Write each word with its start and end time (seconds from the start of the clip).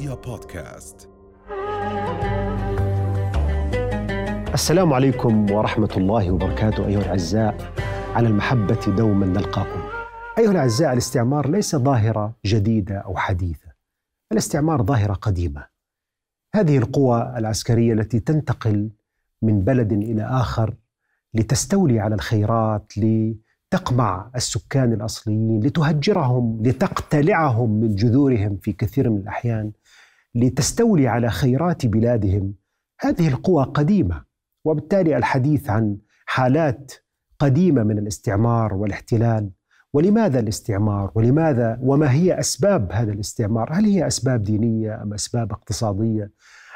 رؤيا 0.00 0.14
بودكاست. 0.14 1.08
السلام 4.54 4.92
عليكم 4.92 5.50
ورحمة 5.50 5.90
الله 5.96 6.30
وبركاته 6.30 6.86
أيها 6.86 7.00
الأعزاء 7.00 7.72
على 8.14 8.28
المحبة 8.28 8.96
دوما 8.96 9.26
نلقاكم. 9.26 9.80
أيها 10.38 10.50
الأعزاء 10.50 10.92
الاستعمار 10.92 11.50
ليس 11.50 11.76
ظاهرة 11.76 12.32
جديدة 12.46 12.98
أو 12.98 13.16
حديثة 13.16 13.68
الاستعمار 14.32 14.82
ظاهرة 14.82 15.12
قديمة. 15.12 15.66
هذه 16.54 16.78
القوى 16.78 17.34
العسكرية 17.36 17.92
التي 17.92 18.20
تنتقل 18.20 18.90
من 19.42 19.60
بلد 19.60 19.92
إلى 19.92 20.22
آخر 20.22 20.74
لتستولي 21.34 22.00
على 22.00 22.14
الخيرات 22.14 22.92
لتقمع 22.98 24.30
السكان 24.36 24.92
الأصليين 24.92 25.60
لتهجرهم 25.60 26.62
لتقتلعهم 26.62 27.80
من 27.80 27.94
جذورهم 27.94 28.56
في 28.56 28.72
كثير 28.72 29.10
من 29.10 29.18
الأحيان. 29.18 29.72
لتستولي 30.34 31.08
على 31.08 31.30
خيرات 31.30 31.86
بلادهم. 31.86 32.54
هذه 33.00 33.28
القوى 33.28 33.64
قديمة 33.64 34.24
وبالتالي 34.64 35.16
الحديث 35.16 35.70
عن 35.70 35.98
حالات 36.26 36.92
قديمة 37.38 37.82
من 37.82 37.98
الاستعمار 37.98 38.74
والاحتلال. 38.74 39.50
ولماذا 39.92 40.40
الاستعمار؟ 40.40 41.12
ولماذا؟ 41.14 41.78
وما 41.82 42.12
هي 42.12 42.40
أسباب 42.40 42.92
هذا 42.92 43.12
الاستعمار؟ 43.12 43.72
هل 43.72 43.84
هي 43.84 44.06
أسباب 44.06 44.42
دينية 44.42 45.02
أم 45.02 45.14
أسباب 45.14 45.52
اقتصادية؟ 45.52 46.32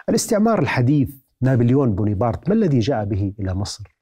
الاستعمار 0.08 0.58
الحديث 0.58 1.14
نابليون 1.40 1.94
بونيبارت 1.94 2.48
ما 2.48 2.54
الذي 2.54 2.78
جاء 2.78 3.04
به 3.04 3.34
إلى 3.40 3.54
مصر؟ 3.54 3.96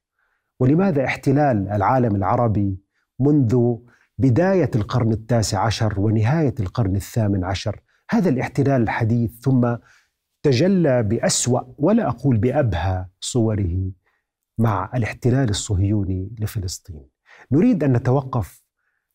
ولماذا 0.59 1.05
احتلال 1.05 1.67
العالم 1.67 2.15
العربي 2.15 2.79
منذ 3.19 3.75
بداية 4.17 4.71
القرن 4.75 5.11
التاسع 5.11 5.65
عشر 5.65 5.99
ونهاية 5.99 6.55
القرن 6.59 6.95
الثامن 6.95 7.43
عشر 7.43 7.81
هذا 8.09 8.29
الاحتلال 8.29 8.81
الحديث 8.81 9.39
ثم 9.39 9.75
تجلى 10.43 11.03
بأسوأ 11.03 11.61
ولا 11.77 12.07
أقول 12.07 12.37
بأبهى 12.37 13.05
صوره 13.19 13.91
مع 14.57 14.91
الاحتلال 14.95 15.49
الصهيوني 15.49 16.35
لفلسطين. 16.39 17.05
نريد 17.51 17.83
أن 17.83 17.93
نتوقف 17.93 18.63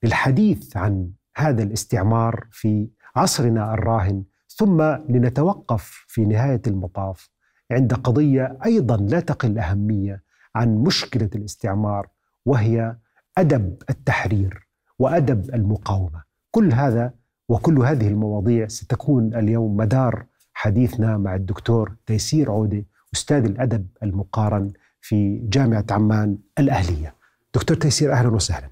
للحديث 0.02 0.76
عن 0.76 1.10
هذا 1.36 1.62
الاستعمار 1.62 2.46
في 2.50 2.90
عصرنا 3.16 3.74
الراهن 3.74 4.24
ثم 4.48 4.82
لنتوقف 4.82 6.04
في 6.08 6.24
نهاية 6.24 6.62
المطاف 6.66 7.30
عند 7.70 7.94
قضية 7.94 8.58
أيضا 8.64 8.96
لا 8.96 9.20
تقل 9.20 9.58
أهمية 9.58 10.22
عن 10.54 10.74
مشكلة 10.74 11.30
الاستعمار 11.34 12.08
وهي 12.46 12.96
أدب 13.38 13.82
التحرير 13.90 14.68
وأدب 14.98 15.54
المقاومة. 15.54 16.22
كل 16.50 16.72
هذا 16.72 17.14
وكل 17.48 17.78
هذه 17.78 18.08
المواضيع 18.08 18.68
ستكون 18.68 19.34
اليوم 19.34 19.76
مدار 19.76 20.26
حديثنا 20.52 21.16
مع 21.16 21.34
الدكتور 21.34 21.96
تيسير 22.06 22.50
عودة 22.50 22.84
أستاذ 23.14 23.44
الأدب 23.44 23.86
المقارن 24.02 24.72
في 25.00 25.38
جامعة 25.38 25.84
عمان 25.90 26.38
الأهلية. 26.58 27.14
دكتور 27.54 27.76
تيسير 27.76 28.12
أهلا 28.12 28.28
وسهلا. 28.28 28.70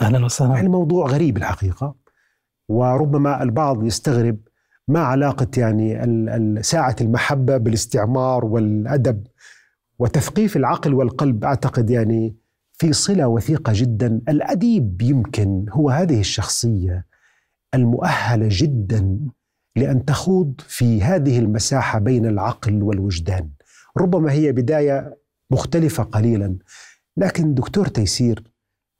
أهلا 0.00 0.24
وسهلا. 0.24 0.60
الموضوع 0.60 1.06
غريب 1.06 1.36
الحقيقة 1.36 1.94
وربما 2.68 3.42
البعض 3.42 3.84
يستغرب 3.84 4.38
ما 4.88 5.00
علاقة 5.00 5.46
يعني 5.56 6.62
ساعة 6.62 6.96
المحبة 7.00 7.56
بالاستعمار 7.56 8.44
والأدب 8.44 9.26
وتثقيف 9.98 10.56
العقل 10.56 10.94
والقلب. 10.94 11.44
أعتقد 11.44 11.90
يعني 11.90 12.36
في 12.72 12.92
صلة 12.92 13.28
وثيقة 13.28 13.72
جدا. 13.76 14.20
الأديب 14.28 15.02
يمكن 15.02 15.66
هو 15.70 15.90
هذه 15.90 16.20
الشخصية 16.20 17.06
المؤهلة 17.76 18.48
جدا 18.50 19.18
لأن 19.76 20.04
تخوض 20.04 20.60
في 20.68 21.02
هذه 21.02 21.38
المساحة 21.38 21.98
بين 21.98 22.26
العقل 22.26 22.82
والوجدان. 22.82 23.50
ربما 23.98 24.32
هي 24.32 24.52
بداية 24.52 25.16
مختلفة 25.50 26.02
قليلا. 26.02 26.56
لكن 27.16 27.54
دكتور 27.54 27.86
تيسير 27.86 28.42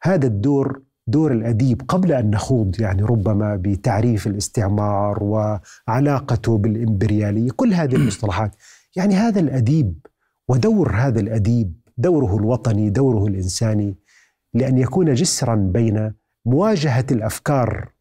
هذا 0.02 0.26
الدور 0.26 0.82
دور 1.08 1.32
الأديب 1.32 1.82
قبل 1.88 2.12
أن 2.12 2.30
نخوض 2.30 2.80
يعني 2.80 3.02
ربما 3.02 3.56
بتعريف 3.56 4.26
الاستعمار 4.26 5.22
وعلاقته 5.22 6.58
بالإمبريالية 6.58 7.50
كل 7.56 7.74
هذه 7.74 7.96
المصطلحات. 8.02 8.56
يعني 8.96 9.14
هذا 9.14 9.40
الأديب 9.40 10.06
ودور 10.48 10.92
هذا 10.96 11.20
الأديب 11.20 11.74
دوره 11.98 12.36
الوطني 12.36 12.90
دوره 12.90 13.26
الإنساني 13.26 13.96
لأن 14.54 14.78
يكون 14.78 15.14
جسرا 15.14 15.54
بين 15.54 16.12
مواجهة 16.46 17.06
الأفكار 17.10 17.95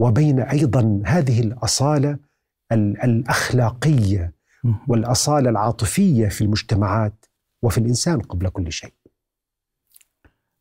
وبين 0.00 0.40
أيضا 0.40 1.02
هذه 1.04 1.40
الأصالة 1.40 2.18
الأخلاقية 2.72 4.32
والأصالة 4.88 5.50
العاطفية 5.50 6.28
في 6.28 6.44
المجتمعات 6.44 7.24
وفي 7.62 7.78
الإنسان 7.78 8.20
قبل 8.20 8.48
كل 8.48 8.72
شيء. 8.72 8.92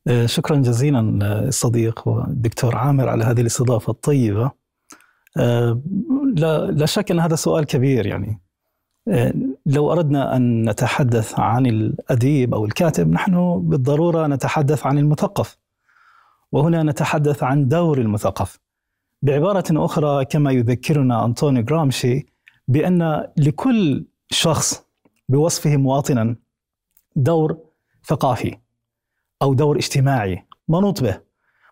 آه، 0.08 0.26
شكرا 0.26 0.58
جزيلا 0.58 1.26
آه، 1.26 1.48
الصديق 1.48 2.08
والدكتور 2.08 2.76
عامر 2.76 3.10
على 3.10 3.24
هذه 3.24 3.42
الاستضافة 3.42 3.92
الطيبة. 3.92 4.52
آه، 5.38 5.82
لا, 6.36 6.72
لا 6.72 6.86
شك 6.86 7.12
أن 7.12 7.20
هذا 7.20 7.36
سؤال 7.36 7.66
كبير 7.66 8.06
يعني 8.06 8.40
لو 9.66 9.92
أردنا 9.92 10.36
أن 10.36 10.70
نتحدث 10.70 11.40
عن 11.40 11.66
الأديب 11.66 12.54
أو 12.54 12.66
الكاتب 12.66 13.10
نحن 13.10 13.62
بالضرورة 13.64 14.28
نتحدث 14.28 14.86
عن 14.86 14.98
المثقف. 14.98 15.58
وهنا 16.52 16.84
نتحدث 16.84 17.44
عن 17.44 17.68
دور 17.68 17.98
المثقف. 17.98 18.60
بعبارة 19.22 19.64
أخرى 19.72 20.26
كما 20.26 20.52
يذكرنا 20.52 21.26
أنطونيو 21.26 21.64
جرامشي 21.64 22.26
بأن 22.68 23.28
لكل 23.38 24.06
شخص 24.32 24.84
بوصفه 25.30 25.78
مواطنا 25.78 26.36
دور 27.16 27.58
ثقافي 28.06 28.58
أو 29.42 29.54
دور 29.54 29.78
اجتماعي 29.78 30.46
منوط 30.68 31.04
به 31.04 31.20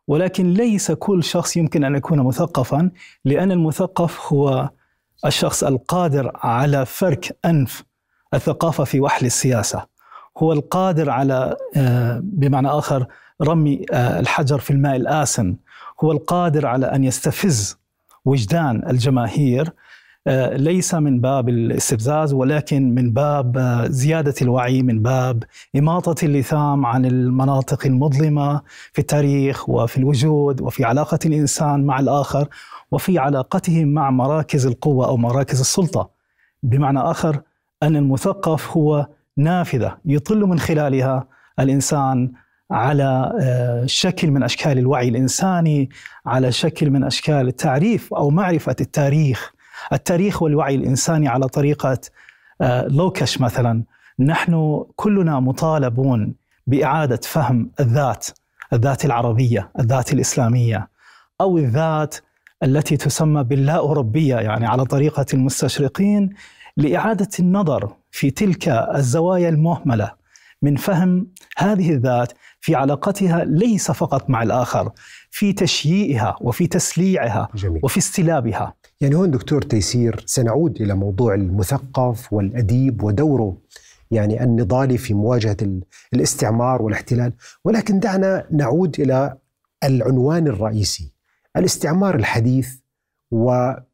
ولكن 0.07 0.53
ليس 0.53 0.91
كل 0.91 1.23
شخص 1.23 1.57
يمكن 1.57 1.83
أن 1.83 1.95
يكون 1.95 2.19
مثقفا 2.19 2.91
لأن 3.25 3.51
المثقف 3.51 4.33
هو 4.33 4.69
الشخص 5.25 5.63
القادر 5.63 6.31
على 6.35 6.85
فرك 6.85 7.37
أنف 7.45 7.83
الثقافة 8.33 8.83
في 8.83 8.99
وحل 8.99 9.25
السياسة. 9.25 9.85
هو 10.37 10.53
القادر 10.53 11.09
على 11.09 11.57
آه، 11.75 12.21
بمعنى 12.23 12.67
آخر 12.67 13.05
رمي 13.41 13.85
آه، 13.91 14.19
الحجر 14.19 14.59
في 14.59 14.71
الماء 14.71 14.95
الآسن. 14.95 15.55
هو 16.03 16.11
القادر 16.11 16.65
على 16.65 16.85
أن 16.85 17.03
يستفز 17.03 17.77
وجدان 18.25 18.89
الجماهير 18.89 19.73
آه، 20.29 20.57
ليس 20.57 20.93
من 20.93 21.21
باب 21.21 21.49
الاستفزاز 21.49 22.33
ولكن 22.33 22.95
من 22.95 23.13
باب 23.13 23.57
آه، 23.57 23.87
زيادة 23.87 24.33
الوعي 24.41 24.81
من 24.81 25.01
باب 25.01 25.43
إماطة 25.75 26.25
اللثام 26.25 26.85
عن 26.85 27.05
المناطق 27.05 27.85
المظلمة 27.85 28.61
في 28.93 28.99
التاريخ 28.99 29.69
وفي 29.69 29.97
الوجود 29.97 30.61
وفي 30.61 30.83
علاقة 30.85 31.19
الإنسان 31.25 31.85
مع 31.85 31.99
الآخر 31.99 32.47
وفي 32.91 33.19
علاقته 33.19 33.85
مع 33.85 34.11
مراكز 34.11 34.65
القوة 34.65 35.07
أو 35.07 35.17
مراكز 35.17 35.59
السلطة. 35.59 36.09
بمعنى 36.63 36.99
آخر 36.99 37.41
أن 37.83 37.95
المثقف 37.95 38.77
هو 38.77 39.07
نافذة 39.37 39.97
يطل 40.05 40.39
من 40.39 40.59
خلالها 40.59 41.27
الإنسان 41.59 42.31
على 42.71 43.37
آه، 43.41 43.85
شكل 43.85 44.31
من 44.31 44.43
أشكال 44.43 44.77
الوعي 44.77 45.09
الإنساني، 45.09 45.89
على 46.25 46.51
شكل 46.51 46.89
من 46.89 47.03
أشكال 47.03 47.47
التعريف 47.47 48.13
أو 48.13 48.29
معرفة 48.29 48.75
التاريخ، 48.81 49.51
التاريخ 49.93 50.41
والوعي 50.41 50.75
الإنساني 50.75 51.27
على 51.27 51.47
طريقة 51.47 51.99
آه، 52.61 52.87
لوكش 52.87 53.41
مثلا، 53.41 53.83
نحن 54.19 54.83
كلنا 54.95 55.39
مطالبون 55.39 56.35
بإعادة 56.67 57.19
فهم 57.23 57.71
الذات، 57.79 58.27
الذات 58.73 59.05
العربية، 59.05 59.71
الذات 59.79 60.13
الإسلامية 60.13 60.89
أو 61.41 61.57
الذات 61.57 62.15
التي 62.63 62.97
تسمى 62.97 63.43
باللا 63.43 63.73
أوروبية 63.73 64.35
يعني 64.35 64.65
على 64.65 64.85
طريقة 64.85 65.25
المستشرقين 65.33 66.29
لإعادة 66.77 67.29
النظر 67.39 67.95
في 68.11 68.31
تلك 68.31 68.67
الزوايا 68.69 69.49
المهملة. 69.49 70.11
من 70.61 70.75
فهم 70.75 71.27
هذه 71.57 71.93
الذات 71.93 72.33
في 72.67 72.75
علاقتها 72.75 73.43
ليس 73.45 73.91
فقط 73.91 74.29
مع 74.29 74.43
الآخر 74.43 74.91
في 75.29 75.53
تشييئها 75.53 76.35
وفي 76.41 76.67
تسليعها 76.67 77.49
جميل. 77.55 77.81
وفي 77.83 77.97
استلابها. 77.97 78.73
يعني 79.01 79.15
هون 79.15 79.31
دكتور 79.31 79.61
تيسير 79.61 80.23
سنعود 80.25 80.81
إلى 80.81 80.93
موضوع 80.93 81.33
المثقف 81.33 82.33
والأديب 82.33 83.03
ودوره 83.03 83.57
يعني 84.11 84.43
النضالي 84.43 84.97
في 84.97 85.13
مواجهة 85.13 85.57
الاستعمار 86.13 86.81
والاحتلال. 86.81 87.33
ولكن 87.65 87.99
دعنا 87.99 88.45
نعود 88.51 88.99
إلى 88.99 89.37
العنوان 89.83 90.47
الرئيسي 90.47 91.11
الاستعمار 91.57 92.15
الحديث 92.15 92.69
وما 93.31 93.85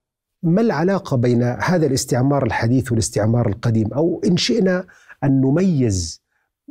العلاقة 0.43 1.17
بين 1.17 1.43
هذا 1.43 1.85
الاستعمار 1.85 2.45
الحديث 2.45 2.91
والاستعمار 2.91 3.47
القديم؟ 3.47 3.93
أو 3.93 4.21
إن 4.25 4.37
شئنا 4.37 4.85
أن 5.23 5.41
نميز 5.41 6.21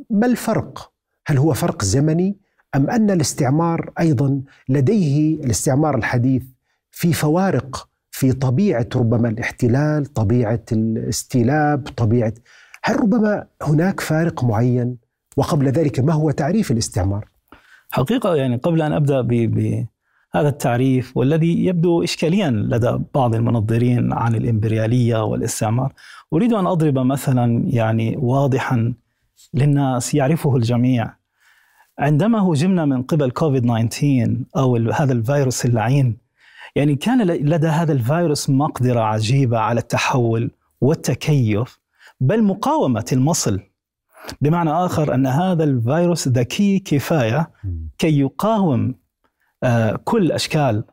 ما 0.09 0.27
الفرق 0.27 0.92
هل 1.25 1.37
هو 1.37 1.53
فرق 1.53 1.83
زمني 1.83 2.37
أم 2.75 2.89
أن 2.89 3.11
الاستعمار 3.11 3.91
أيضا 3.99 4.41
لديه 4.69 5.35
الاستعمار 5.35 5.97
الحديث 5.97 6.43
في 6.91 7.13
فوارق 7.13 7.89
في 8.11 8.33
طبيعة 8.33 8.87
ربما 8.95 9.29
الاحتلال، 9.29 10.05
طبيعة 10.05 10.65
الاستيلاب، 10.71 11.87
طبيعه 11.97 12.33
هل 12.83 12.99
ربما 12.99 13.45
هناك 13.61 13.99
فارق 13.99 14.43
معين 14.43 14.97
وقبل 15.37 15.67
ذلك 15.67 15.99
ما 15.99 16.13
هو 16.13 16.31
تعريف 16.31 16.71
الاستعمار؟ 16.71 17.29
حقيقة 17.91 18.35
يعني 18.35 18.55
قبل 18.55 18.81
أن 18.81 18.93
أبدأ 18.93 19.21
بهذا 19.21 19.87
التعريف 20.49 21.17
والذي 21.17 21.65
يبدو 21.65 22.03
اشكاليا 22.03 22.49
لدى 22.49 22.99
بعض 23.15 23.35
المنظرين 23.35 24.13
عن 24.13 24.35
الإمبريالية 24.35 25.23
والاستعمار، 25.23 25.93
أريد 26.33 26.53
أن 26.53 26.67
أضرب 26.67 26.97
مثلا 26.99 27.63
يعني 27.67 28.17
واضحا 28.17 28.93
للناس 29.53 30.13
يعرفه 30.13 30.55
الجميع. 30.55 31.13
عندما 31.99 32.41
هجمنا 32.41 32.85
من 32.85 33.03
قبل 33.03 33.31
كوفيد 33.31 33.63
19 33.63 34.37
أو 34.57 34.75
هذا 34.75 35.13
الفيروس 35.13 35.65
اللعين 35.65 36.17
يعني 36.75 36.95
كان 36.95 37.27
لدى 37.27 37.67
هذا 37.67 37.93
الفيروس 37.93 38.49
مقدرة 38.49 38.99
عجيبة 38.99 39.59
على 39.59 39.79
التحول 39.79 40.51
والتكيف 40.81 41.79
بل 42.19 42.43
مقاومة 42.43 43.05
المصل. 43.11 43.59
بمعنى 44.41 44.69
آخر 44.69 45.13
أن 45.15 45.27
هذا 45.27 45.63
الفيروس 45.63 46.27
ذكي 46.27 46.79
كفاية 46.79 47.51
كي 47.97 48.19
يقاوم 48.19 48.95
آه، 49.63 49.99
كل 50.03 50.31
أشكال 50.31 50.83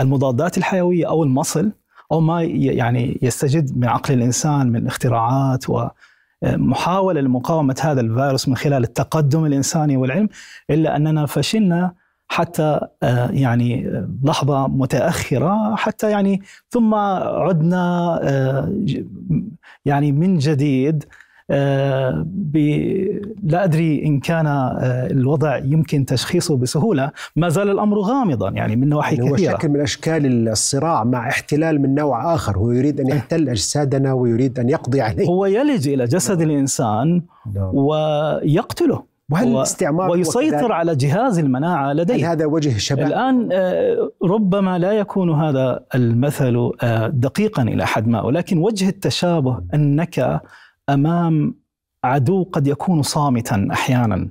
المضادات 0.00 0.58
الحيوية 0.58 1.08
أو 1.08 1.24
المصل 1.24 1.72
أو 2.12 2.20
ما 2.20 2.42
يعني 2.42 3.18
يستجد 3.22 3.76
من 3.78 3.88
عقل 3.88 4.14
الإنسان 4.14 4.72
من 4.72 4.86
اختراعات 4.86 5.70
ومحاوله 6.42 7.20
لمقاومة 7.20 7.76
هذا 7.82 8.00
الفيروس 8.00 8.48
من 8.48 8.56
خلال 8.56 8.84
التقدم 8.84 9.44
الإنساني 9.44 9.96
والعلم 9.96 10.28
إلا 10.70 10.96
أننا 10.96 11.26
فشلنا 11.26 11.94
حتى 12.28 12.80
آه، 13.02 13.30
يعني 13.30 13.90
لحظة 14.24 14.68
متأخرة 14.68 15.74
حتى 15.76 16.10
يعني 16.10 16.42
ثم 16.70 16.94
عدنا 16.94 18.18
آه، 18.22 18.72
يعني 19.84 20.12
من 20.12 20.38
جديد 20.38 21.04
آه، 21.04 21.08
لا 23.42 23.64
أدري 23.64 24.06
إن 24.06 24.20
كان 24.20 24.46
الوضع 25.10 25.56
يمكن 25.56 26.04
تشخيصه 26.04 26.56
بسهولة. 26.56 27.10
ما 27.36 27.48
زال 27.48 27.70
الأمر 27.70 27.98
غامضا 27.98 28.50
يعني 28.50 28.76
من 28.76 28.88
نواحي 28.88 29.16
يعني 29.16 29.32
كثيرة. 29.32 29.52
هو 29.52 29.58
شكل 29.58 29.68
من 29.68 29.80
أشكال 29.80 30.48
الصراع 30.48 31.04
مع 31.04 31.28
احتلال 31.28 31.82
من 31.82 31.94
نوع 31.94 32.34
آخر. 32.34 32.58
هو 32.58 32.70
يريد 32.70 33.00
أن 33.00 33.08
يحتل 33.08 33.48
أجسادنا 33.48 34.12
ويريد 34.12 34.58
أن 34.58 34.68
يقضي 34.68 35.00
عليه. 35.00 35.26
هو 35.26 35.46
يلج 35.46 35.88
إلى 35.88 36.04
جسد 36.04 36.40
الإنسان 36.40 37.22
نعم. 37.54 37.70
ويقتله. 37.74 39.10
وهل 39.30 39.48
الاستعمار 39.48 40.10
ويسيطر 40.10 40.72
على 40.72 40.96
جهاز 40.96 41.38
المناعة 41.38 41.92
لديه. 41.92 42.14
هل 42.14 42.24
هذا 42.24 42.46
وجه 42.46 42.78
شبه؟ 42.78 43.06
الآن 43.06 43.48
آه، 43.52 44.10
ربما 44.24 44.78
لا 44.78 44.92
يكون 44.92 45.30
هذا 45.30 45.80
المثل 45.94 46.70
آه، 46.82 47.08
دقيقا 47.08 47.62
إلى 47.62 47.86
حد 47.86 48.08
ما 48.08 48.22
ولكن 48.22 48.58
وجه 48.58 48.88
التشابه 48.88 49.60
أنك 49.74 50.40
أمام 50.94 51.54
عدو 52.04 52.42
قد 52.42 52.66
يكون 52.66 53.02
صامتا 53.02 53.68
أحيانا. 53.72 54.28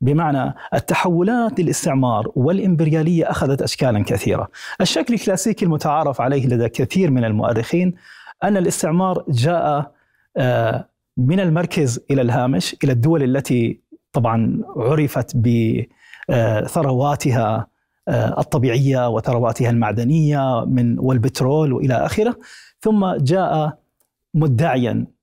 بمعنى 0.00 0.54
التحولات 0.74 1.60
للاستعمار 1.60 2.32
والإمبريالية 2.34 3.30
أخذت 3.30 3.62
أشكالا 3.62 4.04
كثيرة. 4.04 4.48
الشكل 4.80 5.14
الكلاسيكي 5.14 5.64
المتعارف 5.64 6.20
عليه 6.20 6.46
لدى 6.46 6.68
كثير 6.68 7.10
من 7.10 7.24
المؤرخين 7.24 7.94
أن 8.44 8.56
الاستعمار 8.56 9.24
جاء 9.28 9.92
آه، 10.36 10.88
من 11.16 11.40
المركز 11.40 12.00
إلى 12.10 12.22
الهامش 12.22 12.76
إلى 12.84 12.92
الدول 12.92 13.22
التي 13.22 13.80
طبعا 14.12 14.60
عرفت 14.76 15.36
بثرواتها 16.28 17.66
آه، 18.08 18.40
الطبيعية 18.40 19.08
وثرواتها 19.08 19.70
المعدنية 19.70 20.64
من 20.64 20.98
والبترول 20.98 21.72
وإلى 21.72 21.94
آخره. 21.94 22.36
ثم 22.80 23.14
جاء 23.14 23.78
مدعيا 24.34 24.92
آه، 24.92 25.19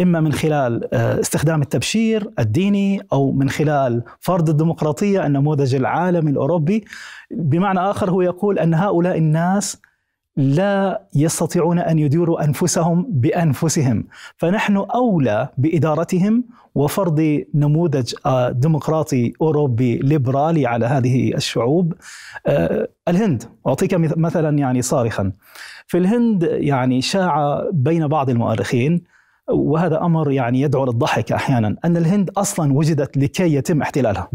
إما 0.00 0.20
من 0.20 0.32
خلال 0.32 0.94
آه، 0.94 1.20
استخدام 1.20 1.62
التبشير 1.62 2.30
الديني 2.38 3.06
أو 3.12 3.32
من 3.32 3.50
خلال 3.50 4.02
فرض 4.20 4.48
الديمقراطية 4.48 5.26
النموذج 5.26 5.74
العالمي 5.74 6.30
الأوروبي. 6.30 6.84
بمعنى 7.30 7.80
آخر 7.80 8.10
هو 8.10 8.22
يقول 8.22 8.58
أن 8.58 8.74
هؤلاء 8.74 9.18
الناس 9.18 9.80
لا 10.36 11.02
يستطيعون 11.14 11.78
أن 11.78 11.98
يديروا 11.98 12.44
أنفسهم 12.44 13.06
بأنفسهم. 13.08 14.04
فنحن 14.36 14.76
أولى 14.76 15.48
بإدارتهم 15.58 16.44
وفرض 16.74 17.44
نموذج 17.54 18.14
آه، 18.26 18.50
ديمقراطي 18.50 19.32
أوروبي 19.42 19.96
ليبرالي 19.96 20.66
على 20.66 20.86
هذه 20.86 21.34
الشعوب. 21.34 21.94
آه، 22.46 22.88
الهند 23.08 23.44
أعطيك 23.66 23.94
مثلا 23.94 24.58
يعني 24.58 24.82
صارخا. 24.82 25.32
في 25.86 25.98
الهند 25.98 26.42
يعني 26.42 27.02
شاع 27.02 27.64
بين 27.72 28.06
بعض 28.08 28.30
المؤرخين. 28.30 29.15
وهذا 29.48 30.02
أمر 30.02 30.30
يعني 30.30 30.60
يدعو 30.60 30.84
للضحك 30.84 31.32
أحيانا 31.32 31.76
أن 31.84 31.96
الهند 31.96 32.30
أصلا 32.36 32.72
وجدت 32.72 33.16
لكي 33.16 33.54
يتم 33.54 33.82
احتلالها. 33.82 34.28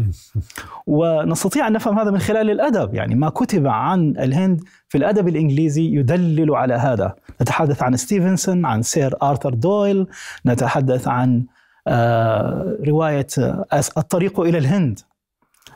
ونستطيع 0.86 1.66
أن 1.66 1.72
نفهم 1.72 1.98
هذا 1.98 2.10
من 2.10 2.18
خلال 2.18 2.50
الأدب، 2.50 2.94
يعني 2.94 3.14
ما 3.14 3.28
كتب 3.28 3.66
عن 3.66 4.14
الهند 4.18 4.60
في 4.88 4.98
الأدب 4.98 5.28
الإنجليزي 5.28 5.94
يدلل 5.94 6.54
على 6.54 6.74
هذا، 6.74 7.14
نتحدث 7.42 7.82
عن 7.82 7.96
ستيفنسون، 7.96 8.66
عن 8.66 8.82
سير 8.82 9.14
آرثر 9.22 9.54
دويل، 9.54 10.06
نتحدث 10.46 11.08
عن 11.08 11.44
آه، 11.86 12.78
رواية 12.86 13.26
الطريق 13.96 14.40
إلى 14.40 14.58
الهند 14.58 15.00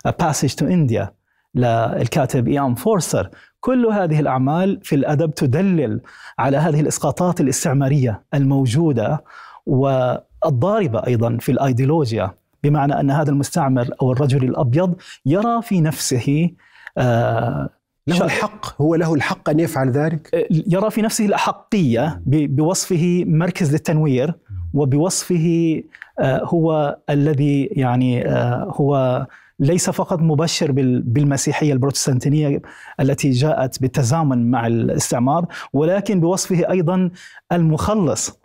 A 0.08 0.10
Passage 0.10 0.54
to 0.54 0.64
India 0.64 1.06
للكاتب 1.54 2.48
إي 2.48 2.61
إم 2.61 2.74
فورستر. 2.74 3.30
كل 3.66 3.86
هذه 3.86 4.20
الأعمال 4.20 4.80
في 4.82 4.94
الأدب 4.94 5.34
تدلل 5.34 6.00
على 6.38 6.56
هذه 6.56 6.80
الإسقاطات 6.80 7.40
الاستعمارية 7.40 8.22
الموجودة 8.34 9.24
والضاربة 9.66 11.06
أيضا 11.06 11.36
في 11.40 11.52
الأيديولوجيا 11.52 12.34
بمعنى 12.64 13.00
أن 13.00 13.10
هذا 13.10 13.30
المستعمر 13.30 13.88
أو 14.02 14.12
الرجل 14.12 14.44
الأبيض 14.44 14.94
يرى 15.26 15.62
في 15.62 15.80
نفسه 15.80 16.50
آه 16.98 17.68
له 18.06 18.24
الحق 18.24 18.82
هو 18.82 18.94
له 18.94 19.14
الحق 19.14 19.50
أن 19.50 19.60
يفعل 19.60 19.90
ذلك؟ 19.90 20.34
آه، 20.34 20.46
يرى 20.50 20.90
في 20.90 21.02
نفسه 21.02 21.26
الأحقية 21.26 22.22
بوصفه 22.26 23.24
مركز 23.26 23.72
للتنوير 23.72 24.34
وبوصفه 24.74 25.82
آه 26.20 26.40
هو 26.44 26.98
الذي 27.10 27.64
يعني 27.64 28.24
هو 28.68 29.26
ليس 29.58 29.90
فقط 29.90 30.18
مبشر 30.22 30.72
بالمسيحية 31.02 31.72
البروتستانتينية 31.72 32.62
التي 33.00 33.30
جاءت 33.30 33.80
بالتزامن 33.80 34.50
مع 34.50 34.66
الاستعمار 34.66 35.46
ولكن 35.72 36.20
بوصفه 36.20 36.70
أيضا 36.70 37.10
المخلص 37.52 38.40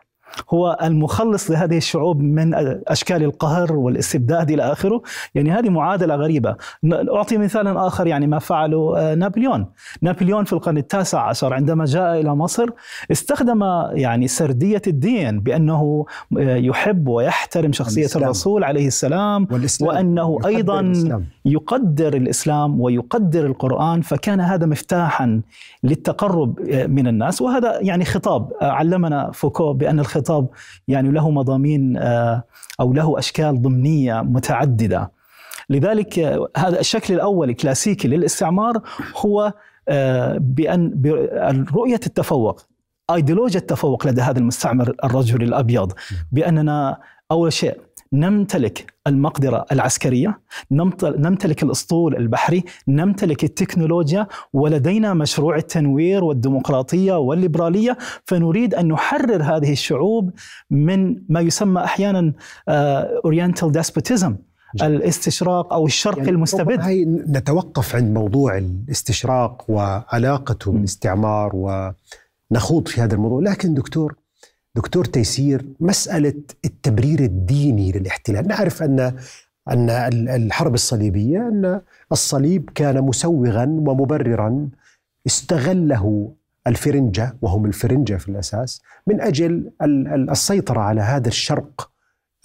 هو 0.50 0.78
المخلص 0.84 1.52
لهذه 1.52 1.78
الشعوب 1.78 2.22
من 2.22 2.54
أشكال 2.88 3.24
القهر 3.24 3.74
والاستبداد 3.74 4.52
إلى 4.52 4.72
آخره، 4.72 5.02
يعني 5.36 5.52
هذه 5.52 5.70
معادلة 5.70 6.16
غريبة، 6.16 6.56
أعطي 6.94 7.38
مثالا 7.38 7.88
آخر 7.88 8.08
يعني 8.08 8.28
ما 8.28 8.40
فعله 8.40 8.98
آه، 8.98 9.16
نابليون، 9.16 9.66
نابليون 10.02 10.44
في 10.44 10.54
القرن 10.54 10.78
التاسع 10.78 11.22
عشر 11.22 11.54
عندما 11.54 11.86
جاء 11.86 12.20
إلى 12.22 12.36
مصر 12.36 12.70
استخدم 13.12 13.64
يعني 13.92 14.28
سردية 14.28 14.82
الدين 14.88 15.40
بأنه 15.40 16.06
آه، 16.38 16.56
يحب 16.56 17.08
ويحترم 17.08 17.72
شخصية 17.72 18.02
الإسلام. 18.02 18.24
الرسول 18.24 18.64
عليه 18.64 18.88
السلام 18.88 19.48
والإسلام. 19.52 19.90
وأنه 19.90 20.40
أيضا 20.46 20.80
الإسلام. 20.80 21.26
يقدر 21.46 22.14
الإسلام 22.14 22.82
ويقدر 22.82 23.46
القرآن 23.46 24.02
فكان 24.02 24.40
هذا 24.40 24.66
مفتاحا 24.66 25.42
للتقرب 25.84 26.60
آه، 26.60 26.86
من 26.88 27.08
الناس 27.08 27.42
وهذا 27.42 27.80
يعني 27.82 28.06
خطاب 28.06 28.52
علمنا 28.62 29.32
فوكو 29.34 29.74
بأن 29.74 30.00
الخطاب 30.00 30.21
الخطاب 30.22 30.50
يعني 30.88 31.12
له 31.12 31.32
مضامين 31.32 31.98
آه، 31.98 32.44
أو 32.80 32.94
له 32.94 33.20
أشكال 33.20 33.62
ضمنية 33.62 34.22
متعددة. 34.22 35.12
لذلك 35.70 36.20
آه، 36.20 36.48
هذا 36.58 36.80
الشكل 36.80 37.14
الأول 37.14 37.50
الكلاسيكي 37.50 38.08
للاستعمار 38.08 38.82
هو 39.18 39.54
آه، 39.90 40.38
بأن 40.38 41.02
رؤية 41.76 42.00
التفوق 42.08 42.62
ايديولوجيا 43.16 43.60
التفوق 43.60 44.08
لدى 44.08 44.22
هذا 44.22 44.40
المستعمر 44.40 44.96
الرجل 45.04 45.44
الأبيض. 45.44 45.94
بأننا 46.32 46.98
أول 47.32 47.54
شيء 47.54 47.78
نمتلك 48.14 48.91
المقدرة 49.08 49.66
العسكرية 49.72 50.40
نمتلك 50.72 51.64
الأسطول 51.64 52.16
البحري 52.16 52.64
نمتلك 52.88 53.44
التكنولوجيا 53.44 54.28
ولدينا 54.54 55.14
مشروع 55.14 55.56
التنوير 55.56 56.24
والديمقراطية 56.24 57.14
والليبرالية 57.14 57.98
فنريد 58.26 58.76
أن 58.76 58.88
نحرر 58.88 59.44
هذه 59.44 59.72
الشعوب 59.72 60.32
من 60.70 61.16
ما 61.30 61.40
يسمى 61.40 61.84
أحيانا 61.84 62.34
Oriental 63.26 63.72
despotism 63.72 64.36
الاستشراق 64.82 65.74
أو 65.74 65.86
الشرق 65.86 66.18
يعني 66.18 66.30
المستبد. 66.30 66.82
هي 66.82 67.06
نتوقف 67.06 67.96
عند 67.96 68.14
موضوع 68.14 68.58
الاستشراق 68.58 69.66
وعلاقته 69.68 70.72
بالاستعمار 70.72 71.52
ونخوض 71.54 72.88
في 72.88 73.02
هذا 73.02 73.16
الموضوع. 73.16 73.42
لكن 73.42 73.74
دكتور 73.74 74.16
دكتور 74.76 75.06
تيسير 75.06 75.66
مسألة 75.80 76.34
التبرير 76.66 77.20
الديني 77.20 77.92
للاحتلال. 77.92 78.48
نعرف 78.48 78.84
أن 78.84 79.00
أن 79.72 79.90
الحرب 80.30 80.74
الصليبية 80.74 81.38
أن 81.38 81.82
الصليب 82.12 82.70
كان 82.76 83.02
مسوغا 83.02 83.64
ومبررا 83.66 84.70
استغله 85.28 86.34
الفرنجة 86.68 87.38
وهم 87.42 87.66
الفرنجة 87.66 88.16
في 88.16 88.30
الأساس 88.30 88.82
من 89.08 89.22
أجل 89.22 89.72
السيطرة 90.32 90.80
على 90.80 91.02
هذا 91.02 91.28
الشرق 91.28 91.92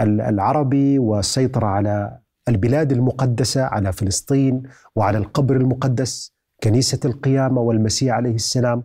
العربي 0.01 0.99
والسيطرة 0.99 1.67
على 1.67 2.19
البلاد 2.49 2.93
المقدسة 2.93 3.63
على 3.65 3.93
فلسطين 3.93 4.63
وعلى 4.97 5.19
القبر 5.19 5.57
المقدس 5.57 6.33
كنيسة 6.63 7.01
القيامة 7.05 7.61
والمسيح 7.61 8.15
عليه 8.15 8.35
السلام. 8.35 8.83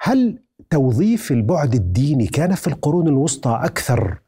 هل 0.00 0.38
توظيف 0.70 1.32
البعد 1.32 1.74
الديني 1.74 2.26
كان 2.26 2.54
في 2.54 2.66
القرون 2.66 3.08
الوسطى 3.08 3.60
أكثر 3.62 4.18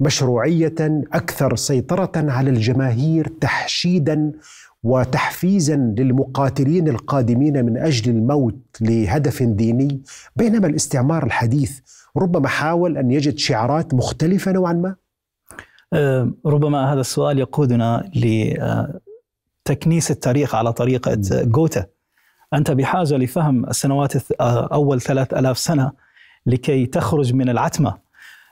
مشروعية 0.00 0.74
أكثر 1.12 1.56
سيطرة 1.56 2.12
على 2.16 2.50
الجماهير 2.50 3.28
تحشيدا 3.40 4.32
وتحفيزا 4.82 5.76
للمقاتلين 5.76 6.88
القادمين 6.88 7.64
من 7.64 7.76
أجل 7.76 8.10
الموت 8.10 8.58
لهدف 8.80 9.42
ديني. 9.42 10.02
بينما 10.36 10.66
الاستعمار 10.66 11.26
الحديث 11.26 11.80
ربما 12.16 12.48
حاول 12.48 12.98
أن 12.98 13.10
يجد 13.10 13.38
شعارات 13.38 13.94
مختلفة 13.94 14.52
نوعا 14.52 14.72
ما. 14.72 14.96
ربما 16.46 16.92
هذا 16.92 17.00
السؤال 17.00 17.38
يقودنا 17.38 18.10
لتكنيس 19.66 20.10
التاريخ 20.10 20.54
على 20.54 20.72
طريقة 20.72 21.16
جوتا. 21.30 21.86
أنت 22.54 22.70
بحاجة 22.70 23.16
لفهم 23.16 23.66
السنوات 23.66 24.16
أه، 24.16 24.68
أول 24.72 25.00
ثلاث 25.00 25.34
ألاف 25.34 25.58
سنة 25.58 25.92
لكي 26.46 26.86
تخرج 26.86 27.34
من 27.34 27.48
العتمة. 27.48 27.98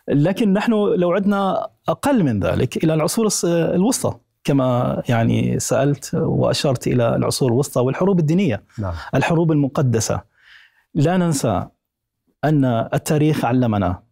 لكن 0.09 0.52
نحن 0.52 0.73
لو 0.73 1.12
عدنا 1.12 1.69
أقل 1.88 2.25
من 2.25 2.40
ذلك 2.40 2.85
إلى 2.85 2.95
العصور 2.95 3.28
الوسطى 3.45 4.14
كما 4.45 5.02
يعني 5.09 5.59
سألت 5.59 6.14
وأشرت 6.14 6.87
إلى 6.87 7.17
العصور 7.17 7.52
الوسطى 7.52 7.81
والحروب 7.81 8.19
الدينية. 8.19 8.62
نعم. 8.78 8.93
الحروب 9.14 9.52
المقدسة. 9.52 10.21
لا 10.95 11.17
ننسى 11.17 11.67
أن 12.45 12.64
التاريخ 12.64 13.45
علمنا 13.45 14.02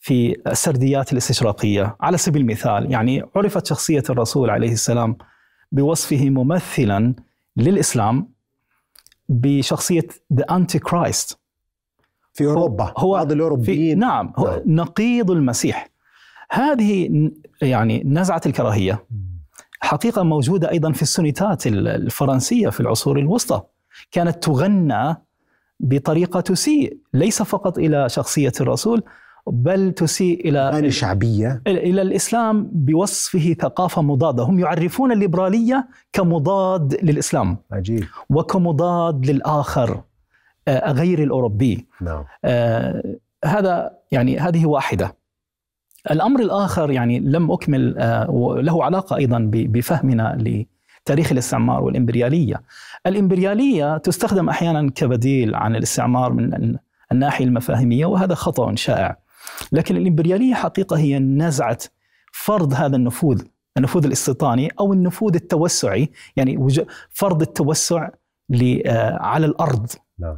في 0.00 0.36
السرديات 0.46 1.12
الاستشراقية. 1.12 1.96
على 2.00 2.18
سبيل 2.18 2.42
المثال 2.42 2.90
يعني 2.92 3.22
عرفت 3.36 3.66
شخصية 3.66 4.02
الرسول 4.10 4.50
عليه 4.50 4.72
السلام 4.72 5.16
بوصفه 5.72 6.30
ممثلا 6.30 7.14
للإسلام 7.56 8.37
بشخصية 9.28 10.06
the 10.32 10.44
Antichrist 10.50 11.38
في 12.32 12.46
أوروبا 12.46 12.92
هو 12.96 13.12
بعض 13.12 13.32
الأوروبيين. 13.32 13.98
نعم 13.98 14.32
هو 14.36 14.46
نعم. 14.46 14.60
نقيض 14.66 15.30
المسيح. 15.30 15.90
هذه 16.50 17.10
يعني 17.62 18.02
نزعة 18.06 18.40
الكراهية. 18.46 19.04
حقيقة 19.80 20.22
موجودة 20.22 20.70
أيضا 20.70 20.92
في 20.92 21.02
السونيتات 21.02 21.66
الفرنسية 21.66 22.68
في 22.68 22.80
العصور 22.80 23.18
الوسطى. 23.18 23.62
كانت 24.10 24.44
تغنى 24.44 25.16
بطريقة 25.80 26.40
تسيء 26.40 26.98
ليس 27.14 27.42
فقط 27.42 27.78
إلى 27.78 28.08
شخصية 28.08 28.52
الرسول 28.60 29.02
بل 29.50 29.92
تسيء 29.92 30.48
إلى 30.48 30.90
شعبية 30.90 31.62
إلى 31.66 32.02
الإسلام 32.02 32.70
بوصفه 32.72 33.56
ثقافة 33.60 34.02
مضادة 34.02 34.42
هم 34.42 34.58
يعرفون 34.58 35.12
الليبرالية 35.12 35.88
كمضاد 36.12 36.98
للإسلام 37.02 37.56
عجيب 37.72 38.04
وكمضاد 38.30 39.26
للآخر 39.26 40.02
آه، 40.68 40.92
غير 40.92 41.22
الأوروبي 41.22 41.86
نعم. 42.00 42.24
آه 42.44 43.16
هذا 43.44 43.90
يعني 44.12 44.38
هذه 44.38 44.66
واحدة 44.66 45.18
الأمر 46.10 46.40
الآخر 46.40 46.90
يعني 46.90 47.20
لم 47.20 47.50
أكمل 47.50 47.98
آه، 47.98 48.30
وله 48.30 48.84
علاقة 48.84 49.16
أيضا 49.16 49.50
بفهمنا 49.52 50.38
لتاريخ 51.04 51.32
الاستعمار 51.32 51.82
والإمبريالية. 51.82 52.62
الإمبريالية 53.06 53.96
تستخدم 53.96 54.48
أحيانا 54.48 54.90
كبديل 54.90 55.54
عن 55.54 55.76
الاستعمار 55.76 56.32
من 56.32 56.76
الناحية 57.12 57.44
المفاهيمية 57.44 58.06
وهذا 58.06 58.34
خطأ 58.34 58.74
شائع. 58.74 59.16
لكن 59.72 59.96
الإمبريالية 59.96 60.54
حقيقة 60.54 60.98
هي 60.98 61.18
نزعه 61.18 61.78
فرض 62.32 62.74
هذا 62.74 62.96
النفوذ 62.96 63.42
النفوذ 63.76 64.04
الاستيطاني 64.04 64.70
أو 64.80 64.92
النفوذ 64.92 65.34
التوسعي 65.34 66.10
يعني 66.36 66.68
فرض 67.10 67.42
التوسع 67.42 68.08
آه، 68.86 69.18
على 69.22 69.46
الأرض 69.46 69.90
نعم. 70.18 70.36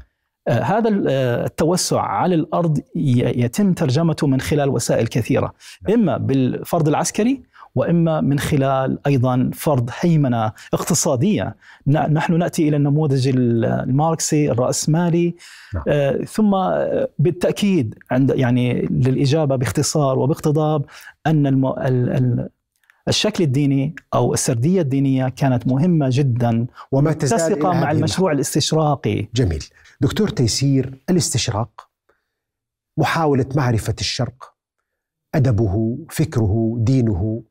آه، 0.48 0.60
هذا 0.62 1.02
آه، 1.08 1.46
التوسع 1.46 2.00
على 2.00 2.34
الأرض 2.34 2.80
يتم 2.94 3.72
ترجمته 3.72 4.26
من 4.26 4.40
خلال 4.40 4.68
وسائل 4.68 5.06
كثيرة 5.06 5.54
نعم. 5.88 5.94
إما 5.94 6.16
بالفرض 6.16 6.88
العسكري 6.88 7.42
وإما 7.74 8.20
من 8.20 8.38
خلال 8.38 8.98
أيضا 9.06 9.50
فرض 9.54 9.90
هيمنة 10.00 10.52
اقتصادية. 10.74 11.56
نحن 11.86 12.38
نأتي 12.38 12.68
إلى 12.68 12.76
النموذج 12.76 13.32
الماركسي 13.34 14.50
الراسمالي 14.50 15.34
نعم. 15.74 15.84
آه 15.88 16.24
ثم 16.24 16.50
بالتأكيد 17.18 17.94
عند 18.10 18.30
يعني 18.30 18.82
للإجابة 18.82 19.56
باختصار 19.56 20.18
وباقتضاب 20.18 20.84
أن 21.26 21.46
الم... 21.46 21.66
ال... 21.66 22.10
ال... 22.10 22.48
الشكل 23.08 23.44
الديني 23.44 23.94
أو 24.14 24.34
السردية 24.34 24.80
الدينية 24.80 25.28
كانت 25.28 25.66
مهمة 25.66 26.08
جدا 26.12 26.66
ومتسقة 26.92 27.72
مع 27.72 27.90
المشروع 27.90 28.32
الاستشراقي. 28.32 29.28
جميل. 29.34 29.64
دكتور 30.00 30.28
تيسير 30.28 30.98
الاستشراق 31.10 31.88
محاولة 32.98 33.46
معرفة 33.54 33.94
الشرق 34.00 34.54
أدبه 35.34 35.98
فكره 36.10 36.74
دينه 36.78 37.42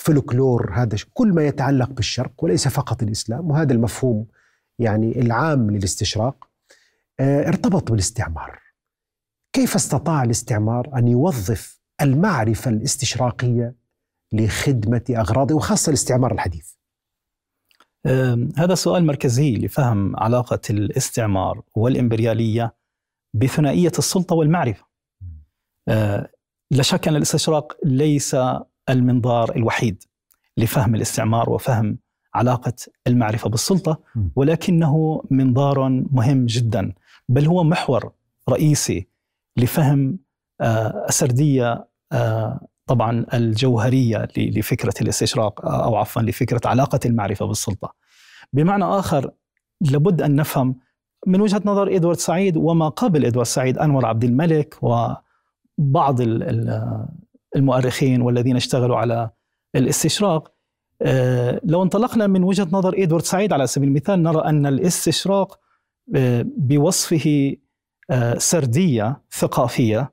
فلكلور 0.00 0.72
هذا 0.74 0.96
كل 1.14 1.32
ما 1.32 1.46
يتعلق 1.46 1.90
بالشرق 1.90 2.44
وليس 2.44 2.68
فقط 2.68 3.02
الإسلام 3.02 3.50
وهذا 3.50 3.72
المفهوم 3.72 4.26
يعني 4.78 5.20
العام 5.20 5.70
للاستشراق 5.70 6.48
آه، 7.20 7.48
ارتبط 7.48 7.90
بالاستعمار. 7.90 8.60
كيف 9.52 9.74
استطاع 9.74 10.22
الاستعمار 10.22 10.90
أن 10.98 11.08
يوظف 11.08 11.80
المعرفة 12.00 12.70
الاستشراقية 12.70 13.74
لخدمة 14.32 15.04
أغراضه 15.10 15.54
وخاصة 15.54 15.90
الاستعمار 15.90 16.32
الحديث؟ 16.32 16.72
هذا 18.56 18.74
سؤال 18.74 19.06
مركزي 19.06 19.56
لفهم 19.56 20.16
علاقة 20.16 20.60
الاستعمار 20.70 21.62
والإمبريالية 21.74 22.74
بثنائية 23.34 23.92
السلطة 23.98 24.34
والمعرفة. 24.34 24.84
أه، 25.88 26.30
لا 26.70 26.82
شك 26.82 27.08
أن 27.08 27.16
الاستشراق 27.16 27.76
ليس 27.84 28.36
المنظار 28.88 29.56
الوحيد 29.56 30.02
لفهم 30.56 30.94
الاستعمار 30.94 31.50
وفهم 31.50 31.98
علاقة 32.34 32.72
المعرفة 33.06 33.50
بالسلطة 33.50 34.00
ولكنه 34.36 35.22
منظار 35.30 35.88
مهم 35.88 36.46
جدا 36.46 36.92
بل 37.28 37.46
هو 37.46 37.64
محور 37.64 38.12
رئيسي 38.48 39.08
لفهم 39.56 40.18
أه، 40.60 41.06
السردية 41.08 41.88
أه، 42.12 42.60
طبعا 42.86 43.26
الجوهرية 43.34 44.28
لفكرة 44.36 44.94
الاستشراق 45.00 45.66
أو 45.66 45.96
عفوا 45.96 46.22
لفكرة 46.22 46.60
علاقة 46.64 47.00
المعرفة 47.04 47.46
بالسلطة. 47.46 47.94
بمعنى 48.52 48.84
آخر 48.84 49.30
لابد 49.80 50.22
أن 50.22 50.36
نفهم 50.36 50.76
من 51.26 51.40
وجهة 51.40 51.62
نظر 51.64 51.96
إدوارد 51.96 52.16
سعيد 52.16 52.56
وما 52.56 52.88
قبل 52.88 53.24
إدوارد 53.24 53.46
سعيد 53.46 53.78
أنور 53.78 54.06
عبد 54.06 54.24
الملك 54.24 54.76
وبعض 54.82 56.20
المؤرخين 57.56 58.22
والذين 58.22 58.56
اشتغلوا 58.56 58.96
على 58.96 59.30
الاستشراق 59.76 60.52
آه، 61.02 61.60
لو 61.64 61.82
انطلقنا 61.82 62.26
من 62.26 62.44
وجهة 62.44 62.68
نظر 62.72 63.02
إدوارد 63.02 63.24
سعيد 63.24 63.52
على 63.52 63.66
سبيل 63.66 63.88
المثال 63.88 64.22
نرى 64.22 64.38
أن 64.38 64.66
الاستشراق 64.66 65.58
آه، 66.16 66.46
بوصفه 66.56 67.56
آه، 68.10 68.38
سردية 68.38 69.22
ثقافية 69.32 70.12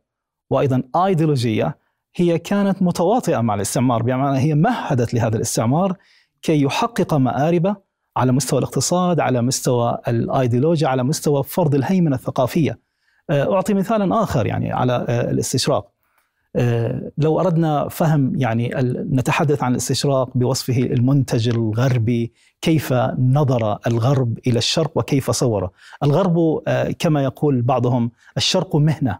وأيضا 0.49 0.83
آيديولوجية 0.95 1.77
هي 2.15 2.39
كانت 2.39 2.81
متواطئة 2.81 3.41
مع 3.41 3.55
الاستعمار 3.55 4.03
بمعنى 4.03 4.39
هي 4.39 4.55
مهدت 4.55 5.13
لهذا 5.13 5.35
الاستعمار 5.35 5.97
كي 6.41 6.61
يحقق 6.61 7.13
مآربة 7.13 7.75
على 8.17 8.31
مستوى 8.31 8.59
الاقتصاد، 8.59 9.19
على 9.19 9.41
مستوى 9.41 9.97
الآيديولوجيا، 10.07 10.87
على 10.87 11.03
مستوى 11.03 11.43
فرض 11.43 11.75
الهيمنة 11.75 12.15
الثقافية. 12.15 12.79
آه، 13.29 13.53
أعطي 13.53 13.73
مثالا 13.73 14.23
آخر 14.23 14.45
يعني 14.45 14.71
على 14.71 15.05
الاستشراق. 15.09 15.96
آه، 16.57 17.11
لو 17.17 17.39
أردنا 17.39 17.87
فهم 17.89 18.33
يعني 18.35 18.71
نتحدث 19.11 19.63
عن 19.63 19.71
الاستشراق 19.71 20.37
بوصفه 20.37 20.77
المنتج 20.77 21.49
الغربي 21.49 22.31
كيف 22.61 22.93
نظر 23.19 23.77
الغرب 23.87 24.39
إلى 24.47 24.57
الشرق 24.57 24.91
وكيف 24.95 25.31
صوره. 25.31 25.71
الغرب 26.03 26.63
كما 26.99 27.23
يقول 27.23 27.61
بعضهم 27.61 28.11
الشرق 28.37 28.75
مهنة. 28.75 29.19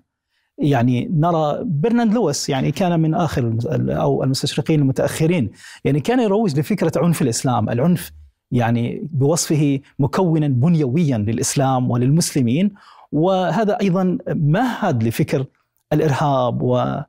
يعني 0.58 1.10
نرى 1.14 1.60
برناند 1.64 2.14
لويس 2.14 2.50
يعني 2.50 2.72
كان 2.72 3.00
من 3.00 3.14
آخر 3.14 3.58
أو 3.90 4.24
المستشرقين 4.24 4.80
المتأخرين. 4.80 5.50
يعني 5.86 6.00
كان 6.00 6.20
يروج 6.20 6.60
لفكرة 6.60 6.92
عنف 6.96 7.22
الإسلام، 7.22 7.70
العنف 7.70 8.12
يعني 8.52 9.08
بوصفه 9.12 9.80
مكونا 10.00 10.48
بنيويا 10.48 11.18
للإسلام 11.18 11.92
وللمسلمين. 11.92 12.72
وهذا 13.12 13.78
أيضا 13.82 14.18
مهد 14.28 15.04
لفكر 15.04 15.46
الإرهاب 15.94 16.62
و 16.62 16.78
آه، 16.78 17.06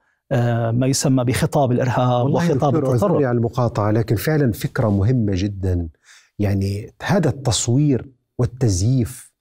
ما 0.72 0.86
يسمى 0.86 1.24
بخطاب 1.24 1.72
الإرهاب 1.72 2.26
وخطاب 2.26 2.76
التطرف 2.76 3.12
على 3.12 3.30
المقاطعة 3.30 3.90
لكن 3.90 4.16
فعلا 4.16 4.52
فكرة 4.52 4.88
مهمة 4.88 5.32
جدا. 5.34 5.88
يعني 6.38 6.94
هذا 7.02 7.28
التصوير 7.28 8.08
والتزييف 8.38 9.32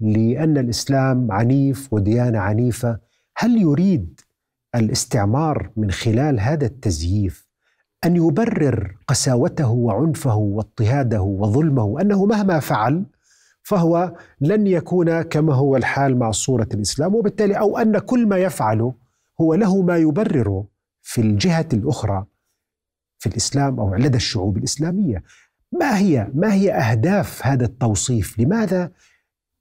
لأن 0.00 0.58
الإسلام 0.58 1.32
عنيف 1.32 1.92
وديانة 1.92 2.38
عنيفة 2.38 2.98
هل 3.36 3.62
يريد 3.62 4.20
الاستعمار 4.74 5.70
من 5.76 5.90
خلال 5.90 6.40
هذا 6.40 6.66
التزييف 6.66 7.48
أن 8.04 8.16
يبرر 8.16 8.96
قساوته 9.08 9.70
وعنفه 9.70 10.36
واضطهاده 10.36 11.22
وظلمه؟ 11.22 12.00
أنه 12.00 12.24
مهما 12.24 12.60
فعل 12.60 13.04
فهو 13.62 14.12
لن 14.40 14.66
يكون 14.66 15.22
كما 15.22 15.54
هو 15.54 15.76
الحال 15.76 16.18
مع 16.18 16.30
صورة 16.30 16.68
الإسلام 16.74 17.14
وبالتالي 17.14 17.54
أو 17.54 17.78
أن 17.78 17.98
كل 17.98 18.26
ما 18.26 18.36
يفعله 18.36 18.94
هو 19.40 19.54
له 19.54 19.82
ما 19.82 19.96
يبرره 19.96 20.66
في 21.02 21.20
الجهة 21.20 21.68
الأخرى 21.72 22.26
في 23.18 23.26
الإسلام 23.28 23.80
أو 23.80 23.94
لدى 23.94 24.16
الشعوب 24.16 24.56
الإسلامية. 24.56 25.22
ما 25.72 25.98
هي 25.98 26.30
ما 26.34 26.54
هي 26.54 26.72
أهداف 26.72 27.46
هذا 27.46 27.64
التوصيف؟ 27.64 28.38
لماذا 28.38 28.92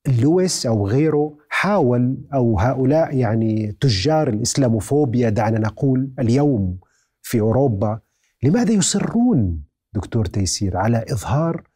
لويس 0.08 0.66
أو 0.66 0.88
غيره 0.88 1.38
حاول 1.50 2.18
أو 2.34 2.60
هؤلاء 2.60 3.16
يعني 3.16 3.78
تجار 3.82 4.30
الإسلاموفوبيا 4.30 5.30
دعنا 5.30 5.60
نقول 5.60 6.12
اليوم 6.20 6.80
في 7.22 7.40
أوروبا 7.40 8.00
لماذا 8.44 8.72
يصرون 8.72 9.64
دكتور 9.94 10.26
تيسير 10.26 10.78
على 10.78 11.06
إظهار 11.12 11.68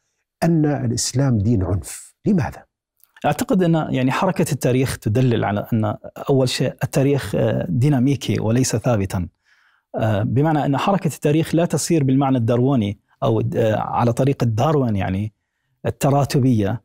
أن 0.43 0.65
الإسلام 0.65 1.37
دين 1.37 1.63
عنف؟ 1.63 2.15
لماذا؟ 2.25 2.66
أعتقد 3.25 3.63
أن 3.63 3.87
يعني 3.89 4.11
حركة 4.11 4.51
التاريخ 4.51 4.97
تدلل 4.97 5.45
على 5.45 5.67
أن 5.73 5.95
أول 6.29 6.49
شيء 6.49 6.73
التاريخ 6.83 7.35
ديناميكي 7.69 8.39
وليس 8.39 8.75
ثابتا. 8.75 9.27
بمعنى 10.21 10.65
أن 10.65 10.77
حركة 10.77 11.07
التاريخ 11.07 11.55
لا 11.55 11.65
تسير 11.65 12.03
بالمعنى 12.03 12.37
الدارويني 12.37 12.99
أو 13.23 13.43
على 13.75 14.13
طريقه 14.13 14.45
داروين 14.45 14.95
يعني 14.95 15.33
التراتبية 15.85 16.81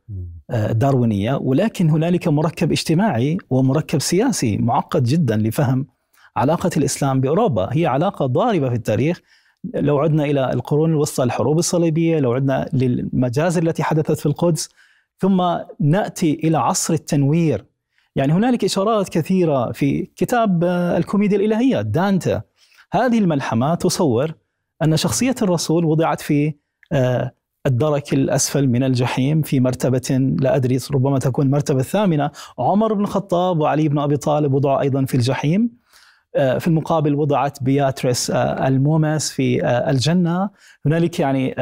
الداروينية. 0.50 1.34
ولكن 1.34 1.90
هنالك 1.90 2.28
مركب 2.28 2.72
اجتماعي 2.72 3.38
ومركب 3.50 3.98
سياسي 3.98 4.56
معقد 4.56 5.02
جدا 5.02 5.36
لفهم 5.36 5.86
علاقة 6.36 6.70
الإسلام 6.76 7.20
بأوروبا، 7.20 7.68
هي 7.72 7.86
علاقة 7.86 8.26
ضاربة 8.26 8.68
في 8.68 8.74
التاريخ. 8.74 9.20
لو 9.74 9.98
عدنا 9.98 10.24
إلى 10.24 10.52
القرون 10.52 10.90
الوسطى 10.90 11.24
الحروب 11.24 11.58
الصليبية، 11.58 12.18
لو 12.20 12.32
عدنا 12.32 12.68
للمجازر 12.72 13.62
التي 13.62 13.82
حدثت 13.82 14.18
في 14.18 14.26
القدس 14.26 14.68
ثم 15.18 15.42
نأتي 15.80 16.40
إلى 16.44 16.58
عصر 16.58 16.94
التنوير. 16.94 17.64
يعني 18.16 18.32
هنالك 18.32 18.64
إشارات 18.64 19.08
كثيرة 19.08 19.72
في 19.72 20.08
كتاب 20.16 20.64
الكوميديا 20.64 21.38
الإلهية 21.38 21.80
دانتي. 21.80 22.42
هذه 22.92 23.18
الملحمة 23.18 23.74
تصور 23.74 24.34
أن 24.82 24.96
شخصية 24.96 25.34
الرسول 25.42 25.84
وضعت 25.84 26.20
في 26.20 26.54
الدرك 27.66 28.12
الأسفل 28.12 28.68
من 28.68 28.82
الجحيم 28.82 29.42
في 29.42 29.60
مرتبة 29.60 30.36
لا 30.40 30.56
أدري 30.56 30.78
ربما 30.92 31.18
تكون 31.18 31.46
المرتبه 31.46 31.80
الثامنة 31.80 32.30
عمر 32.58 32.94
بن 32.94 33.00
الخطاب 33.00 33.60
وعلي 33.60 33.88
بن 33.88 33.98
أبي 33.98 34.16
طالب 34.16 34.54
وضعوا 34.54 34.80
أيضا 34.80 35.04
في 35.04 35.14
الجحيم. 35.14 35.82
في 36.32 36.66
المقابل 36.66 37.14
وضعت 37.14 37.62
بياتريس 37.62 38.30
المومس 38.30 39.30
في 39.30 39.66
الجنة. 39.66 40.50
هنالك 40.86 41.20
يعني 41.20 41.54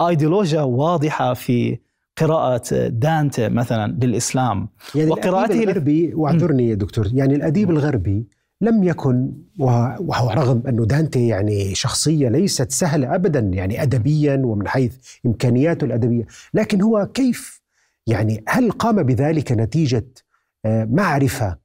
آيديولوجيا 0.00 0.60
واضحة 0.60 1.34
في 1.34 1.78
قراءة 2.20 2.88
دانتي 2.88 3.48
مثلا 3.48 3.92
للإسلام 4.02 4.68
يعني 4.94 5.10
وقراءته 5.10 5.62
الغربي 5.62 6.14
واعذرني 6.14 6.68
يا 6.68 6.74
دكتور. 6.74 7.08
يعني 7.12 7.34
الأديب 7.34 7.70
الغربي 7.70 8.26
لم 8.60 8.84
يكن 8.84 9.32
وهو 9.58 10.30
رغم 10.30 10.62
أنه 10.68 10.84
دانتي 10.84 11.28
يعني 11.28 11.74
شخصية 11.74 12.28
ليست 12.28 12.70
سهلة 12.70 13.14
أبدا 13.14 13.40
يعني 13.40 13.82
أدبيا 13.82 14.42
ومن 14.44 14.68
حيث 14.68 14.96
إمكانياته 15.26 15.84
الأدبية 15.84 16.26
لكن 16.54 16.82
هو 16.82 17.06
كيف؟ 17.14 17.62
يعني 18.06 18.44
هل 18.48 18.70
قام 18.70 19.02
بذلك 19.02 19.52
نتيجة 19.52 20.06
معرفة؟ 20.66 21.58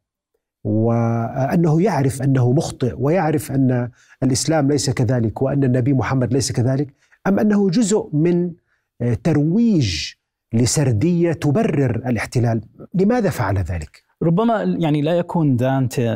وأنه 0.64 1.82
يعرف 1.82 2.22
أنه 2.22 2.52
مخطئ 2.52 2.94
ويعرف 2.98 3.52
أن 3.52 3.90
الإسلام 4.24 4.72
ليس 4.72 4.90
كذلك 4.90 5.42
وأن 5.42 5.64
النبي 5.64 5.94
محمد 5.94 6.34
ليس 6.34 6.52
كذلك 6.52 6.94
أم 7.28 7.40
أنه 7.40 7.70
جزء 7.70 8.10
من 8.14 8.52
ترويج 9.24 10.14
لسردية 10.54 11.34
تبرر 11.34 11.96
الاحتلال، 11.96 12.62
لماذا 12.94 13.30
فعل 13.30 13.58
ذلك؟ 13.58 14.04
ربما 14.24 14.62
يعني 14.64 15.02
لا 15.02 15.14
يكون 15.14 15.56
دانتي 15.56 16.08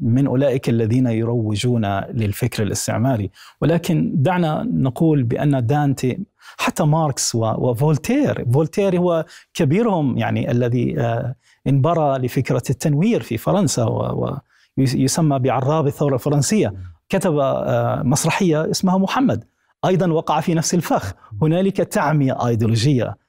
من 0.00 0.26
أولئك 0.26 0.68
الذين 0.68 1.06
يروجون 1.06 1.86
للفكر 2.00 2.62
الاستعماري، 2.62 3.30
ولكن 3.60 4.12
دعنا 4.14 4.62
نقول 4.62 5.22
بأن 5.22 5.66
دانتي 5.66 6.18
حتى 6.56 6.84
ماركس 6.84 7.34
وفولتير، 7.34 8.46
فولتير 8.52 8.98
هو 8.98 9.24
كبيرهم 9.54 10.18
يعني 10.18 10.50
الذي 10.50 10.96
انبرى 11.66 12.18
لفكرة 12.18 12.62
التنوير 12.70 13.22
في 13.22 13.36
فرنسا 13.36 13.84
ويسمى 14.76 15.38
بعراب 15.38 15.86
الثورة 15.86 16.14
الفرنسية، 16.14 16.74
كتب 17.08 17.34
مسرحية 18.04 18.70
اسمها 18.70 18.98
محمد، 18.98 19.44
أيضا 19.84 20.06
وقع 20.12 20.40
في 20.40 20.54
نفس 20.54 20.74
الفخ، 20.74 21.14
هنالك 21.42 21.76
تعمية 21.76 22.46
أيديولوجية. 22.46 23.23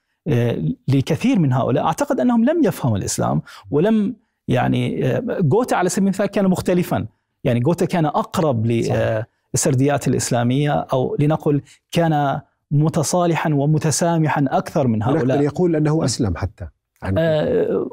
لكثير 0.88 1.40
من 1.40 1.54
هؤلاء. 1.54 1.86
أعتقد 1.86 2.20
أنهم 2.20 2.46
لم 2.46 2.64
يفهموا 2.64 2.98
الإسلام 2.98 3.42
ولم 3.72 4.16
يعني 4.48 5.12
جوتا 5.42 5.76
على 5.76 5.90
سبيل 5.90 6.04
المثال 6.04 6.26
كان 6.26 6.46
مختلفا. 6.48 7.06
يعني 7.44 7.60
جوتا 7.60 7.86
كان 7.86 8.06
أقرب 8.06 8.66
للسرديات 8.66 10.08
الإسلامية 10.08 10.72
أو 10.94 11.16
لنقل 11.20 11.62
كان 11.92 12.42
متصالحا 12.72 13.54
ومتسامحا 13.54 14.46
أكثر 14.50 14.88
من 14.88 15.04
هؤلاء. 15.04 15.38
من 15.38 15.44
يقول 15.44 15.76
أنه 15.76 16.06
أسلم 16.06 16.38
حتى. 16.38 16.68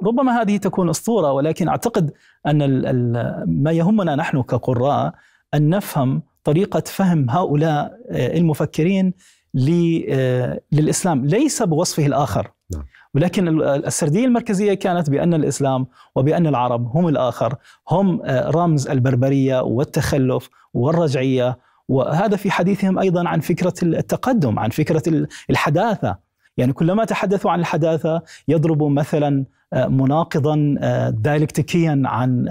ربما 0.02 0.42
هذه 0.42 0.56
تكون 0.56 0.88
أسطورة 0.88 1.32
ولكن 1.32 1.68
أعتقد 1.68 2.12
أن 2.46 3.12
ما 3.46 3.72
يهمنا 3.72 4.16
نحن 4.16 4.42
كقراء 4.42 5.14
أن 5.54 5.68
نفهم 5.68 6.22
طريقة 6.44 6.82
فهم 6.86 7.30
هؤلاء 7.30 7.98
المفكرين 8.10 9.14
للإسلام 9.54 11.26
ليس 11.26 11.62
بوصفه 11.62 12.06
الآخر. 12.06 12.50
نعم. 12.72 12.84
ولكن 13.14 13.62
السردية 13.62 14.24
المركزية 14.24 14.74
كانت 14.74 15.10
بأن 15.10 15.34
الإسلام 15.34 15.86
وبأن 16.16 16.46
العرب 16.46 16.96
هم 16.96 17.08
الآخر 17.08 17.54
هم 17.90 18.22
رمز 18.26 18.88
البربرية 18.88 19.62
والتخلف 19.62 20.48
والرجعية. 20.74 21.58
وهذا 21.88 22.36
في 22.36 22.50
حديثهم 22.50 22.98
أيضا 22.98 23.28
عن 23.28 23.40
فكرة 23.40 23.74
التقدم 23.82 24.58
عن 24.58 24.70
فكرة 24.70 25.26
الحداثة. 25.50 26.16
يعني 26.56 26.72
كلما 26.72 27.04
تحدثوا 27.04 27.50
عن 27.50 27.60
الحداثة 27.60 28.22
يضربوا 28.48 28.90
مثلا 28.90 29.44
مناقضا 29.74 30.76
دايلكتيكيا 31.10 32.02
عن 32.04 32.48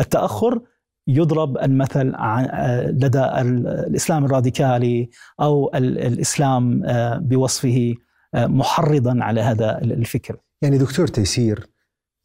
التأخر. 0.00 0.60
يضرب 1.08 1.58
المثل 1.58 2.12
لدى 3.04 3.24
الإسلام 3.24 4.24
الراديكالي 4.24 5.10
أو 5.40 5.70
الإسلام 5.74 6.82
بوصفه 7.18 7.94
محرضا 8.34 9.18
على 9.20 9.40
هذا 9.40 9.78
الفكر. 9.78 10.36
يعني 10.62 10.78
دكتور 10.78 11.06
تيسير 11.06 11.66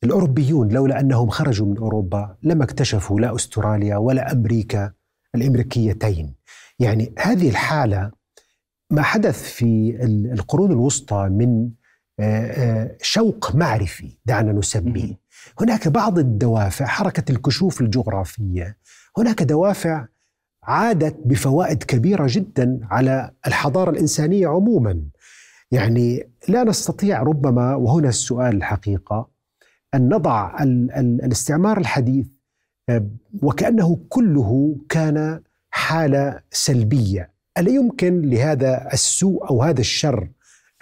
الأوروبيون 0.04 0.67
لولا 0.67 1.00
أنهم 1.00 1.30
خرجوا 1.30 1.67
من 1.67 1.78
أوروبا 1.78 2.36
لما 2.43 2.63
اكتشفوا 2.63 3.19
لا 3.19 3.36
أستراليا 3.36 3.98
ولا 3.98 4.32
أمريكا 4.32 4.91
الأمريكيتين. 5.36 6.36
يعني 6.80 7.13
هذه 7.19 7.50
الحالة 7.50 8.12
ما 8.91 9.02
حدث 9.02 9.43
في 9.43 9.98
القرون 10.34 10.72
الوسطى 10.72 11.30
من 11.32 11.69
شوق 13.02 13.56
معرفي 13.56 14.17
دعنا 14.26 14.52
نسميه 14.52 15.23
هناك 15.60 15.88
بعض 15.88 16.19
الدوافع 16.19 16.86
حركة 16.86 17.32
الكشوف 17.32 17.82
الجغرافية. 17.82 18.77
هناك 19.17 19.43
دوافع 19.43 20.06
عادت 20.63 21.15
بفوائد 21.25 21.84
كبيرة 21.84 22.25
جدا 22.29 22.79
على 22.84 23.32
الحضارة 23.47 23.89
الإنسانية 23.89 24.47
عموما. 24.47 25.01
يعني 25.71 26.29
لا 26.47 26.63
نستطيع 26.63 27.23
ربما 27.23 27.75
وهنا 27.75 28.10
السؤال 28.10 28.56
الحقيقة 28.56 29.27
أن 29.95 30.10
نضع 30.10 30.63
ال 30.63 30.91
ال 30.91 31.25
الاستعمار 31.25 31.77
الحديث 31.77 32.27
وكأنه 33.41 33.99
كله 34.10 34.75
كان 34.89 35.41
حالة 35.69 36.39
سلبية. 36.51 37.34
ألا 37.58 37.69
يمكن 37.71 38.21
لهذا 38.21 38.88
السوء 38.93 39.49
أو 39.49 39.63
هذا 39.63 39.79
الشر 39.82 40.29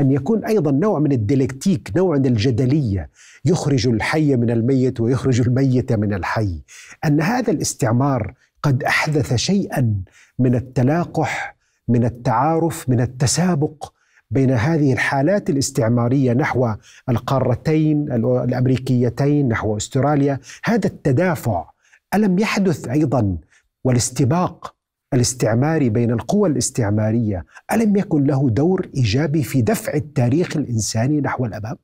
أن 0.02 0.12
يكون 0.12 0.46
أيضا 0.46 0.72
نوع 0.72 1.00
من 1.00 1.12
الديلكتيك 1.12 1.92
نوع 1.96 2.18
من 2.18 2.26
الجدلية؟ 2.26 3.10
يخرج 3.46 3.88
الحي 3.88 4.36
من 4.36 4.50
الميت 4.50 5.00
ويخرج 5.02 5.42
الميت 5.42 5.94
من 5.94 6.14
الحي. 6.14 6.62
أن 7.06 7.22
هذا 7.22 7.52
الاستعمار 7.52 8.34
قد 8.64 8.84
أحدث 8.84 9.36
شيئا 9.36 9.96
من 10.40 10.56
التلاقح 10.56 11.56
من 11.88 12.06
التعارف 12.06 12.90
من 12.90 13.02
التسابق 13.02 13.94
بين 14.32 14.52
هذه 14.52 14.94
الحالات 14.94 15.50
الاستعمارية 15.50 16.34
نحو 16.34 16.74
القارتين 17.10 18.12
الأمريكيتين 18.12 19.48
نحو 19.48 19.78
أستراليا. 19.78 20.40
هذا 20.64 20.88
التدافع 20.88 21.70
ألم 22.14 22.40
يحدث 22.40 22.88
أيضا؟ 22.88 23.38
والاستباق 23.84 24.76
الاستعماري 25.14 25.90
بين 25.90 26.12
القوى 26.12 26.50
الاستعمارية 26.50 27.46
ألم 27.72 27.98
يكن 27.98 28.24
له 28.24 28.50
دور 28.50 28.90
إيجابي 28.96 29.44
في 29.44 29.62
دفع 29.62 29.94
التاريخ 29.94 30.58
الإنساني 30.58 31.22
نحو 31.22 31.46
الأمام؟ 31.46 31.76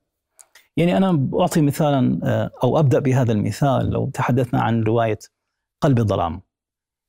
يعني 0.77 0.97
أنا 0.97 1.29
أعطي 1.39 1.61
مثالا 1.61 2.19
آه، 2.23 2.51
أو 2.63 2.79
أبدأ 2.79 2.99
بهذا 2.99 3.31
المثال 3.31 3.89
لو 3.89 4.09
تحدثنا 4.09 4.61
عن 4.61 4.83
رواية 4.83 5.19
قلب 5.81 5.99
الظلام 5.99 6.41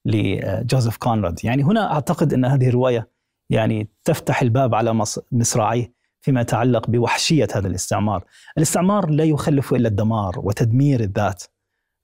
لجوزيف 0.05 0.97
كونراد. 0.97 1.45
يعني 1.45 1.63
هنا 1.63 1.93
أعتقد 1.93 2.33
أن 2.33 2.45
هذه 2.45 2.69
الرواية 2.69 3.11
يعني 3.51 3.89
تفتح 4.05 4.43
الباب 4.43 4.75
على 4.75 5.07
مصراعيه 5.33 5.93
فيما 6.21 6.41
يتعلق 6.41 6.91
بوحشية 6.91 7.49
هذا 7.55 7.69
الاستعمار. 7.69 8.25
الاستعمار 8.57 9.11
لا 9.11 9.25
يخلف 9.25 9.75
إلا 9.75 9.89
الدمار 9.89 10.35
وتدمير 10.39 11.01
الذات 11.01 11.45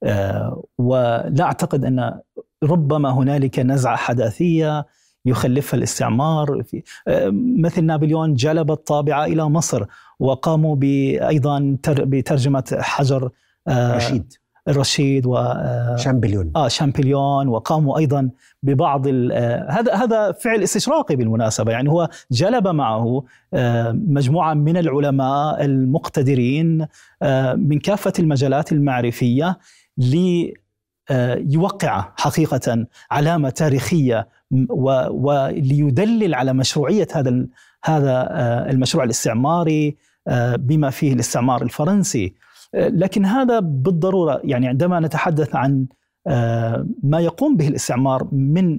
آه، 0.02 0.64
ولا 0.78 1.42
أعتقد 1.42 1.84
أن 1.84 2.20
ربما 2.64 3.10
هنالك 3.10 3.58
نزعة 3.58 3.96
حداثية 3.96 4.86
يخلفها 5.26 5.78
الاستعمار 5.78 6.62
في 6.62 6.82
آه، 7.08 7.30
مثل 7.58 7.84
نابليون 7.84 8.34
جلب 8.34 8.70
الطابعه 8.70 9.24
إلى 9.24 9.44
مصر 9.48 9.84
وقاموا 10.18 10.76
أيضا 11.28 11.76
بترجمة 11.88 12.76
حجر 12.80 13.30
آه، 13.68 13.96
رشيد. 13.96 14.32
الرشيد 14.68 15.26
و 15.26 15.36
شامبليون. 15.96 16.52
آه 16.56 16.68
شامبليون. 16.68 17.48
وقاموا 17.48 17.98
أيضا 17.98 18.30
ببعض 18.62 19.06
هذا 19.68 19.94
هذا 19.94 20.32
فعل 20.32 20.62
استشراقي 20.62 21.16
بالمناسبة. 21.16 21.72
يعني 21.72 21.90
هو 21.90 22.08
جلب 22.30 22.68
معه 22.68 23.24
مجموعة 23.92 24.54
من 24.54 24.76
العلماء 24.76 25.64
المقتدرين 25.64 26.86
من 27.56 27.78
كافة 27.78 28.12
المجالات 28.18 28.72
المعرفية 28.72 29.58
ليوقع 29.98 30.63
آه، 31.10 31.34
حقيقة 32.16 32.86
علامة 33.10 33.50
تاريخية 33.50 34.28
وليدلل 35.10 36.34
على 36.34 36.52
مشروعية 36.52 37.06
هذا 37.14 37.46
هذا 37.84 38.28
آه، 38.30 38.70
المشروع 38.70 39.04
الاستعماري 39.04 39.96
آه، 40.28 40.56
بما 40.56 40.90
فيه 40.90 41.12
الاستعمار 41.12 41.62
الفرنسي. 41.62 42.34
لكن 42.74 43.24
هذا 43.24 43.60
بالضرورة 43.60 44.40
يعني 44.44 44.68
عندما 44.68 45.00
نتحدث 45.00 45.56
عن 45.56 45.86
ما 47.02 47.20
يقوم 47.20 47.56
به 47.56 47.68
الاستعمار 47.68 48.28
من 48.32 48.78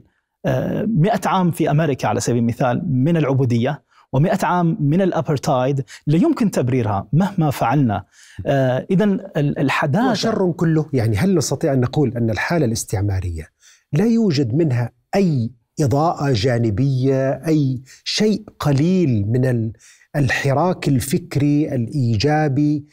مئة 0.85 1.21
عام 1.25 1.51
في 1.51 1.71
أمريكا 1.71 2.07
على 2.07 2.19
سبيل 2.19 2.39
المثال 2.39 2.81
من 2.87 3.17
العبودية 3.17 3.83
ومئة 4.13 4.45
عام 4.45 4.77
من 4.79 5.01
الأبرتايد 5.01 5.83
لا 6.07 6.17
يمكن 6.17 6.51
تبريرها 6.51 7.07
مهما 7.13 7.51
فعلنا. 7.51 8.05
آه 8.45 8.85
إذا 8.91 9.05
الحداثة 9.37 10.11
وشر 10.11 10.51
كله. 10.51 10.85
يعني 10.93 11.17
هل 11.17 11.35
نستطيع 11.35 11.73
أن 11.73 11.79
نقول 11.79 12.17
أن 12.17 12.29
الحالة 12.29 12.65
الاستعمارية 12.65 13.49
لا 13.93 14.05
يوجد 14.05 14.53
منها 14.53 14.91
أي 15.15 15.51
إضاءة 15.79 16.31
جانبية 16.31 17.31
أي 17.47 17.81
شيء 18.03 18.43
قليل 18.59 19.27
من 19.27 19.71
الحراك 20.15 20.87
الفكري 20.87 21.75
الإيجابي؟ 21.75 22.85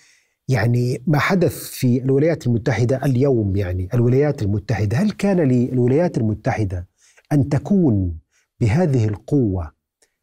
يعني 0.48 1.02
ما 1.06 1.18
حدث 1.18 1.64
في 1.64 2.02
الولايات 2.02 2.46
المتحدة 2.46 3.00
اليوم 3.04 3.56
يعني 3.56 3.88
الولايات 3.94 4.42
المتحدة 4.42 4.96
هل 4.96 5.10
كان 5.10 5.40
للولايات 5.40 6.18
المتحدة 6.18 6.88
أن 7.32 7.48
تكون 7.48 8.18
بهذه 8.60 9.04
القوة 9.08 9.72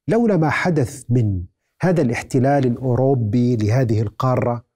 لولا 0.10 0.38
ما 0.38 0.50
حدث 0.50 1.04
من 1.10 1.44
هذا 1.82 2.02
الاحتلال 2.02 2.66
الأوروبي 2.66 3.56
لهذه 3.56 4.02
القارة 4.02 4.70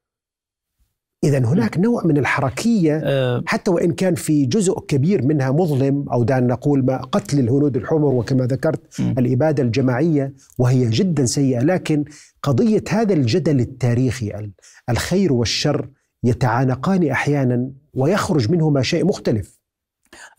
اذا 1.24 1.38
هناك 1.38 1.78
نوع 1.78 2.06
من 2.06 2.18
الحركية 2.18 3.02
أه. 3.04 3.44
حتى 3.48 3.72
وإن 3.72 3.92
كان 3.92 4.16
في 4.16 4.46
جزء 4.46 4.80
كبير 4.80 5.26
منها 5.26 5.52
مظلم 5.52 6.10
أو 6.10 6.24
دعنا 6.24 6.48
نقول 6.48 6.86
ما 6.86 6.98
قتل 6.98 7.40
الهنود 7.40 7.78
الحمر 7.78 8.06
وكما 8.06 8.46
ذكرت 8.46 9.00
الإبادة 9.00 9.64
الجماعية 9.64 10.34
وهي 10.58 10.90
جدا 10.90 11.26
سيئة. 11.26 11.60
لكن 11.60 12.06
قضية 12.44 12.84
هذا 12.90 13.14
الجدل 13.14 13.60
التاريخي 13.60 14.52
الخير 14.90 15.34
والشر 15.34 15.90
يتعانقان 16.24 17.10
أحيانا 17.10 17.72
ويخرج 17.94 18.52
منهما 18.52 18.82
شيء 18.82 19.06
مختلف. 19.06 19.60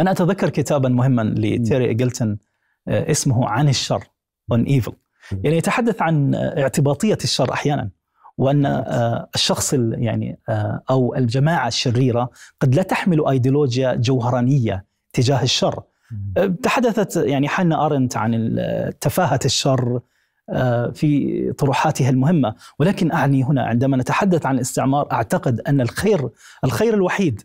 أنا 0.01 0.11
أتذكر 0.11 0.49
كتابا 0.49 0.89
مهما 0.89 1.23
لتيري 1.23 1.85
إيجلتون 1.85 2.39
آه، 2.89 3.11
اسمه 3.11 3.49
عن 3.49 3.69
الشر. 3.69 4.14
On 4.53 4.67
evil. 4.67 4.93
يعني 5.33 5.57
يتحدث 5.57 6.03
عن 6.03 6.35
اعتباطية 6.35 7.19
الشر 7.25 7.53
أحيانا 7.53 7.91
وأن 8.39 8.67
آه، 8.67 9.29
الشخص 9.35 9.73
يعني 9.75 10.39
آه، 10.49 10.83
أو 10.91 11.15
الجماعة 11.15 11.69
الشريرة 11.69 12.31
قد 12.61 12.75
لا 12.75 12.83
تحمل 12.83 13.29
أيديولوجيا 13.29 13.95
جوهرانية 13.95 14.85
تجاه 15.13 15.43
الشر. 15.43 15.83
تحدثت 16.63 17.17
يعني 17.17 17.49
حنا 17.49 17.87
أرنت 17.87 18.17
عن 18.17 18.59
تفاهة 19.01 19.41
الشر 19.45 20.01
آه، 20.51 20.91
في 20.91 21.53
طروحاتها 21.53 22.11
المهمة. 22.11 22.55
ولكن 22.79 23.13
أعني 23.13 23.45
هنا 23.45 23.63
عندما 23.67 23.97
نتحدث 23.97 24.47
عن 24.47 24.55
الاستعمار 24.55 25.13
أعتقد 25.13 25.61
أن 25.61 25.81
الخير 25.81 26.29
الخير 26.65 26.95
الوحيد 26.95 27.43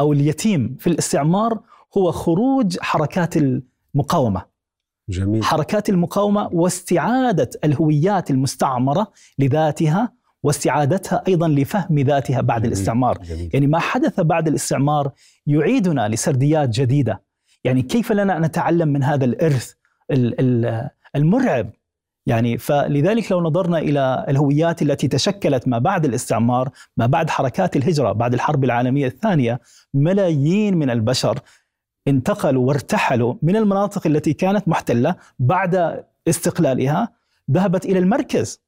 أو 0.00 0.12
اليتيم 0.12 0.76
في 0.78 0.86
الاستعمار 0.86 1.60
هو 1.96 2.12
خروج 2.12 2.78
حركات 2.80 3.34
المقاومة. 3.36 4.49
جميل. 5.10 5.44
حركات 5.44 5.88
المقاومة 5.88 6.48
واستعادة 6.52 7.50
الهويات 7.64 8.30
المستعمرة 8.30 9.12
لذاتها 9.38 10.12
واستعادتها 10.42 11.22
أيضا 11.28 11.48
لفهم 11.48 11.98
ذاتها 11.98 12.40
بعد 12.40 12.60
جميل. 12.60 12.72
الاستعمار 12.72 13.18
جميل. 13.18 13.50
يعني 13.52 13.66
ما 13.66 13.78
حدث 13.78 14.20
بعد 14.20 14.48
الاستعمار 14.48 15.10
يعيدنا 15.46 16.08
لسرديات 16.08 16.68
جديدة 16.68 17.22
يعني 17.64 17.82
كيف 17.82 18.12
لنا 18.12 18.36
أن 18.36 18.42
نتعلم 18.42 18.88
من 18.88 19.02
هذا 19.02 19.24
الإرث 19.24 19.72
المرعب 21.16 21.70
يعني 22.26 22.58
فلذلك 22.58 23.32
لو 23.32 23.40
نظرنا 23.40 23.78
إلى 23.78 24.24
الهويات 24.28 24.82
التي 24.82 25.08
تشكلت 25.08 25.68
ما 25.68 25.78
بعد 25.78 26.04
الاستعمار، 26.04 26.70
ما 26.96 27.06
بعد 27.06 27.30
حركات 27.30 27.76
الهجرة 27.76 28.12
بعد 28.12 28.34
الحرب 28.34 28.64
العالمية 28.64 29.06
الثانية، 29.06 29.60
ملايين 29.94 30.76
من 30.76 30.90
البشر 30.90 31.38
انتقلوا 32.08 32.68
وارتحلوا 32.68 33.34
من 33.42 33.56
المناطق 33.56 34.06
التي 34.06 34.32
كانت 34.32 34.68
محتلة 34.68 35.14
بعد 35.38 36.04
استقلالها 36.28 37.08
ذهبت 37.50 37.84
إلى 37.84 37.98
المركز. 37.98 38.60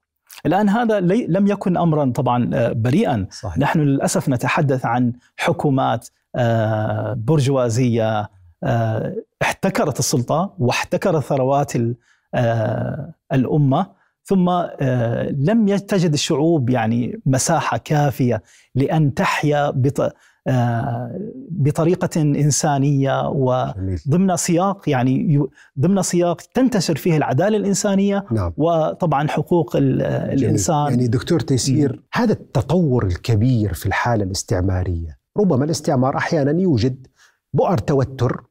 الآن 0.47 0.69
هذا 0.69 1.01
لم 1.01 1.47
يكن 1.47 1.77
امرا 1.77 2.13
طبعا 2.15 2.51
آه، 2.55 2.73
بريئا. 2.73 3.27
صحيح. 3.31 3.59
نحن 3.59 3.81
للأسف 3.81 4.29
نتحدث 4.29 4.87
عن 4.87 5.13
حكومات 5.37 6.09
آه، 6.37 7.13
برجوازية 7.13 8.31
آه، 8.65 9.17
احتكرت 9.43 9.99
السلطة 9.99 10.55
واحتكرت 10.59 11.25
ثروات 11.25 11.73
الأمة. 13.33 14.03
ثم 14.25 14.51
لم 15.31 15.77
تجد 15.77 16.13
الشعوب 16.13 16.71
يعني 16.71 17.21
مساحة 17.27 17.77
كافية 17.77 18.43
لأن 18.75 19.15
تحيا 19.15 19.71
بطريقة 21.51 22.21
إنسانية 22.23 23.29
وضمن 23.29 24.37
سياق 24.37 24.89
يعني 24.89 25.47
ضمن 25.79 26.03
سياق 26.03 26.41
تنتشر 26.55 26.97
فيه 26.97 27.17
العدالة 27.17 27.57
الإنسانية 27.57 28.25
نعم. 28.31 28.53
وطبعا 28.57 29.29
حقوق 29.29 29.77
الإنسان. 29.77 30.91
يعني 30.91 31.09
دكتور 31.09 31.41
تيسير 31.41 31.93
م. 31.97 32.03
هذا 32.13 32.33
التطور 32.33 33.07
الكبير 33.07 33.75
في 33.75 33.87
الحالة 33.87 34.25
الاستعمارية 34.25 35.19
ربما 35.37 35.65
الاستعمار 35.65 36.17
أحيانا 36.17 36.61
يوجد 36.61 37.07
بؤر 37.53 37.79
توتر 37.79 38.45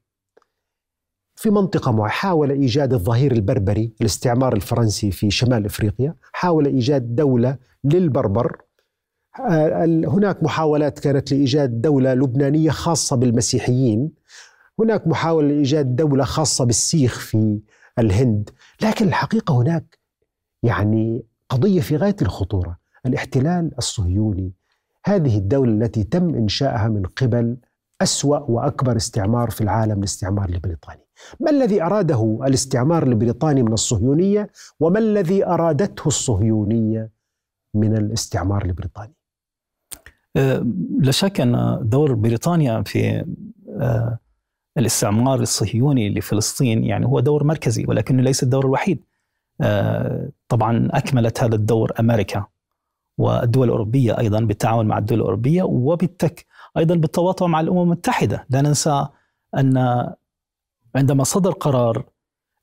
في 1.36 1.50
منطقة 1.50 1.92
معينة. 1.92 2.10
حاول 2.10 2.52
إيجاد 2.52 2.94
الظهير 2.94 3.32
البربري 3.32 3.94
الاستعمار 4.02 4.54
الفرنسي 4.54 5.12
في 5.12 5.32
شمال 5.32 5.66
إفريقيا 5.66 6.16
حاول 6.34 6.66
إيجاد 6.66 7.16
دولة 7.16 7.58
للبربر. 7.84 8.62
هناك 10.08 10.44
محاولات 10.44 11.00
كانت 11.00 11.32
لإيجاد 11.32 11.82
دولة 11.82 12.14
لبنانية 12.14 12.70
خاصة 12.70 13.16
بالمسيحيين. 13.16 14.12
هناك 14.80 15.08
محاولة 15.08 15.48
لإيجاد 15.48 15.96
دولة 15.96 16.24
خاصة 16.24 16.66
بالسيخ 16.66 17.20
في 17.20 17.60
الهند. 18.00 18.50
لكن 18.82 19.08
الحقيقة 19.08 19.58
هناك 19.62 20.00
يعني 20.64 21.26
قضية 21.50 21.82
في 21.82 21.98
غاية 21.98 22.16
الخطورة 22.22 22.78
الاحتلال 23.06 23.72
الصهيوني. 23.78 24.54
هذه 25.06 25.38
الدولة 25.38 25.72
التي 25.72 26.04
تم 26.04 26.36
انشائها 26.36 26.88
من 26.88 27.04
قبل 27.04 27.58
أسوأ 28.02 28.38
وأكبر 28.38 28.96
استعمار 28.96 29.50
في 29.50 29.62
العالم 29.62 30.00
الاستعمار 30.00 30.50
البريطاني 30.50 31.02
ما 31.40 31.50
الذي 31.52 31.84
أراده 31.84 32.40
الاستعمار 32.44 33.04
البريطاني 33.04 33.64
من 33.64 33.74
الصهيونية؟ 33.74 34.50
وما 34.80 35.00
الذي 35.00 35.46
أرادته 35.46 36.08
الصهيونية 36.08 37.12
من 37.74 37.98
الاستعمار 37.98 38.66
البريطاني 38.66 39.14
آه، 39.14 39.21
لا 40.36 41.12
شك 41.12 41.42
أن 41.42 41.80
دور 41.82 42.14
بريطانيا 42.14 42.84
في 42.86 43.26
آه، 43.70 44.20
الاستعمار 44.78 45.40
الصهيوني 45.40 46.10
لفلسطين 46.10 46.84
يعني 46.84 47.06
هو 47.06 47.20
دور 47.20 47.44
مركزي 47.44 47.86
ولكنه 47.88 48.24
ليس 48.24 48.44
الدور 48.44 48.66
الوحيد. 48.66 49.04
آه، 49.62 50.30
طبعا 50.48 50.90
أكملت 50.92 51.44
هذا 51.44 51.56
الدور 51.56 51.92
أمريكا 52.00 52.46
والدول 53.18 53.68
الأوروبية 53.68 54.18
أيضا 54.18 54.40
بالتعاون 54.40 54.86
مع 54.86 54.98
الدول 54.98 55.20
الأوروبية 55.20 55.64
وبالتك 55.64 56.46
أيضا 56.78 56.96
بالتواطؤ 56.96 57.48
مع 57.48 57.60
الأمم 57.60 57.82
المتحدة، 57.82 58.46
لا 58.50 58.62
ننسى 58.62 59.08
أن 59.58 59.78
عندما 60.96 61.24
صدر 61.24 61.52
قرار 61.52 62.06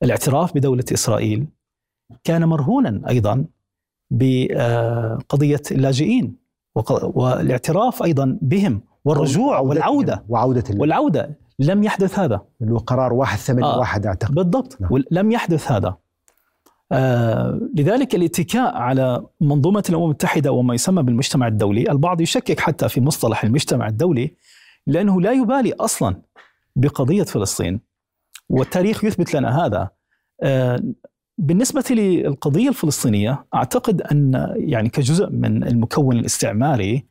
الاعتراف 0.03 0.55
بدولة 0.55 0.83
إسرائيل 0.93 1.47
كان 2.23 2.45
مرهونا 2.45 3.09
أيضا 3.09 3.45
بقضيه 4.11 5.61
اللاجئين 5.71 6.35
والاعتراف 6.75 8.03
أيضا 8.03 8.37
بهم 8.41 8.81
والرجوع 9.05 9.59
والعودة. 9.59 10.25
وعوده 10.29 10.63
والعودة. 10.75 11.39
لم 11.59 11.83
يحدث 11.83 12.19
هذا. 12.19 12.41
اللي 12.61 12.73
هو 12.73 12.77
قرار 12.77 13.13
181 13.13 13.63
آه. 13.63 14.09
أعتقد. 14.09 14.35
بالضبط. 14.35 14.81
نعم. 14.81 15.03
لم 15.11 15.31
يحدث 15.31 15.71
هذا. 15.71 15.95
آه 16.91 17.59
لذلك 17.75 18.15
الاتكاء 18.15 18.75
على 18.75 19.25
منظومة 19.41 19.83
الأمم 19.89 20.03
المتحدة 20.03 20.51
وما 20.51 20.73
يسمى 20.73 21.03
بالمجتمع 21.03 21.47
الدولي، 21.47 21.91
البعض 21.91 22.21
يشكك 22.21 22.59
حتى 22.59 22.89
في 22.89 23.01
مصطلح 23.01 23.43
المجتمع 23.43 23.87
الدولي 23.87 24.35
لأنه 24.87 25.21
لا 25.21 25.31
يبالي 25.31 25.73
أصلا 25.73 26.21
بقضية 26.75 27.23
فلسطين. 27.23 27.81
والتاريخ 28.49 29.03
يثبت 29.03 29.33
لنا 29.33 29.65
هذا. 29.65 29.89
آه 30.43 30.79
بالنسبة 31.39 31.83
للقضية 31.89 32.69
الفلسطينية 32.69 33.45
أعتقد 33.55 34.01
أن 34.01 34.53
يعني 34.55 34.89
كجزء 34.89 35.29
من 35.29 35.63
المكون 35.63 36.17
الاستعماري 36.17 37.05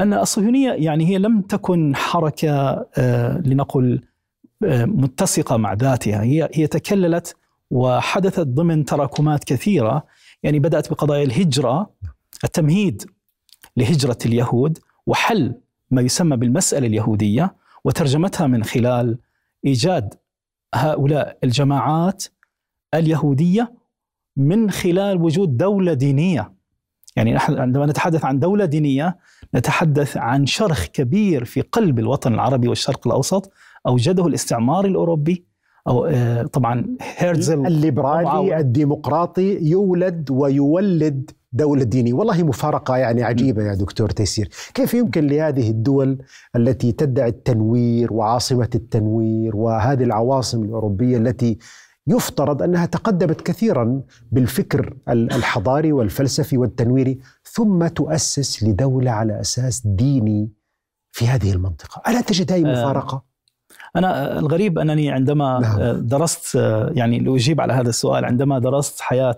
أن 0.00 0.14
الصهيونية 0.14 0.72
يعني 0.72 1.06
هي 1.06 1.18
لم 1.18 1.40
تكن 1.40 1.96
حركة 1.96 2.86
آه 2.98 3.38
لنقل 3.38 4.02
آه 4.64 4.84
متسقة 4.84 5.56
مع 5.56 5.72
ذاتها، 5.72 6.22
هي 6.22 6.48
هي 6.52 6.66
تكللت 6.66 7.36
وحدثت 7.70 8.46
ضمن 8.46 8.84
تراكمات 8.84 9.44
كثيرة. 9.44 10.06
يعني 10.42 10.58
بدأت 10.58 10.90
بقضايا 10.90 11.24
الهجرة 11.24 11.90
التمهيد 12.44 13.02
لهجرة 13.76 14.18
اليهود 14.26 14.78
وحل 15.06 15.54
ما 15.90 16.02
يسمى 16.02 16.36
بالمسألة 16.36 16.86
اليهودية 16.86 17.54
وترجمتها 17.84 18.46
من 18.46 18.64
خلال 18.64 19.18
إيجاد 19.66 20.14
هؤلاء 20.74 21.38
الجماعات 21.44 22.24
اليهودية 22.94 23.74
من 24.36 24.70
خلال 24.70 25.22
وجود 25.22 25.56
دولة 25.56 25.92
دينية. 25.92 26.52
يعني 27.16 27.34
نحن 27.34 27.58
عندما 27.58 27.86
نتحدث 27.86 28.24
عن 28.24 28.38
دولة 28.38 28.64
دينية 28.64 29.18
نتحدث 29.54 30.16
عن 30.16 30.46
شرخ 30.46 30.86
كبير 30.86 31.44
في 31.44 31.60
قلب 31.60 31.98
الوطن 31.98 32.34
العربي 32.34 32.68
والشرق 32.68 33.06
الأوسط 33.06 33.52
أوجده 33.86 34.26
الاستعمار 34.26 34.84
الأوروبي 34.84 35.46
أو 35.88 36.04
آه، 36.06 36.42
طبعا 36.42 36.96
هيرتزل 37.16 37.66
الليبرالي 37.66 38.58
الديمقراطي 38.58 39.58
يولد 39.62 40.30
ويولد 40.30 41.30
دولة 41.52 41.84
دينية. 41.84 42.12
والله 42.12 42.42
مفارقة 42.42 42.96
يعني 42.96 43.22
عجيبة 43.22 43.62
يا 43.62 43.74
دكتور 43.74 44.10
تيسير. 44.10 44.48
كيف 44.74 44.94
يمكن 44.94 45.26
لهذه 45.26 45.70
الدول 45.70 46.18
التي 46.56 46.92
تدعي 46.92 47.28
التنوير 47.28 48.12
وعاصمة 48.12 48.68
التنوير 48.74 49.56
وهذه 49.56 50.02
العواصم 50.04 50.62
الأوروبية 50.62 51.16
التي 51.16 51.58
يفترض 52.06 52.62
أنها 52.62 52.86
تقدمت 52.86 53.40
كثيرا 53.40 54.02
بالفكر 54.32 54.94
الحضاري 55.08 55.92
والفلسفي 55.92 56.58
والتنويري 56.58 57.18
ثم 57.44 57.86
تؤسس 57.86 58.62
لدولة 58.62 59.10
على 59.10 59.40
أساس 59.40 59.86
ديني 59.86 60.50
في 61.12 61.28
هذه 61.28 61.52
المنطقة 61.52 62.10
ألا 62.10 62.20
تجد 62.20 62.52
هذه 62.52 62.66
آه، 62.66 62.72
مفارقة؟ 62.72 63.22
أنا 63.96 64.38
الغريب 64.38 64.78
أنني 64.78 65.10
عندما 65.10 65.58
نعم. 65.58 66.06
درست 66.06 66.54
يعني 66.94 67.18
لأجيب 67.18 67.60
على 67.60 67.72
هذا 67.72 67.88
السؤال 67.88 68.24
عندما 68.24 68.58
درست 68.58 69.00
حياة 69.00 69.36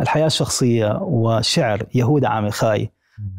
الحياة 0.00 0.26
الشخصية 0.26 0.98
وشعر 1.02 1.86
يهودا 1.94 2.28
عامخاي 2.28 2.90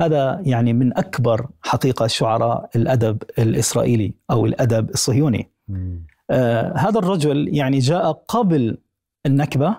هذا 0.01 0.41
يعني 0.45 0.73
من 0.73 0.97
أكبر 0.97 1.47
حقيقة 1.61 2.07
شعراء 2.07 2.69
الأدب 2.75 3.23
الإسرائيلي 3.39 4.13
أو 4.31 4.45
الأدب 4.45 4.89
الصهيوني. 4.89 5.51
آه 6.29 6.77
هذا 6.77 6.99
الرجل 6.99 7.47
يعني 7.55 7.79
جاء 7.79 8.11
قبل 8.11 8.77
النكبة 9.25 9.77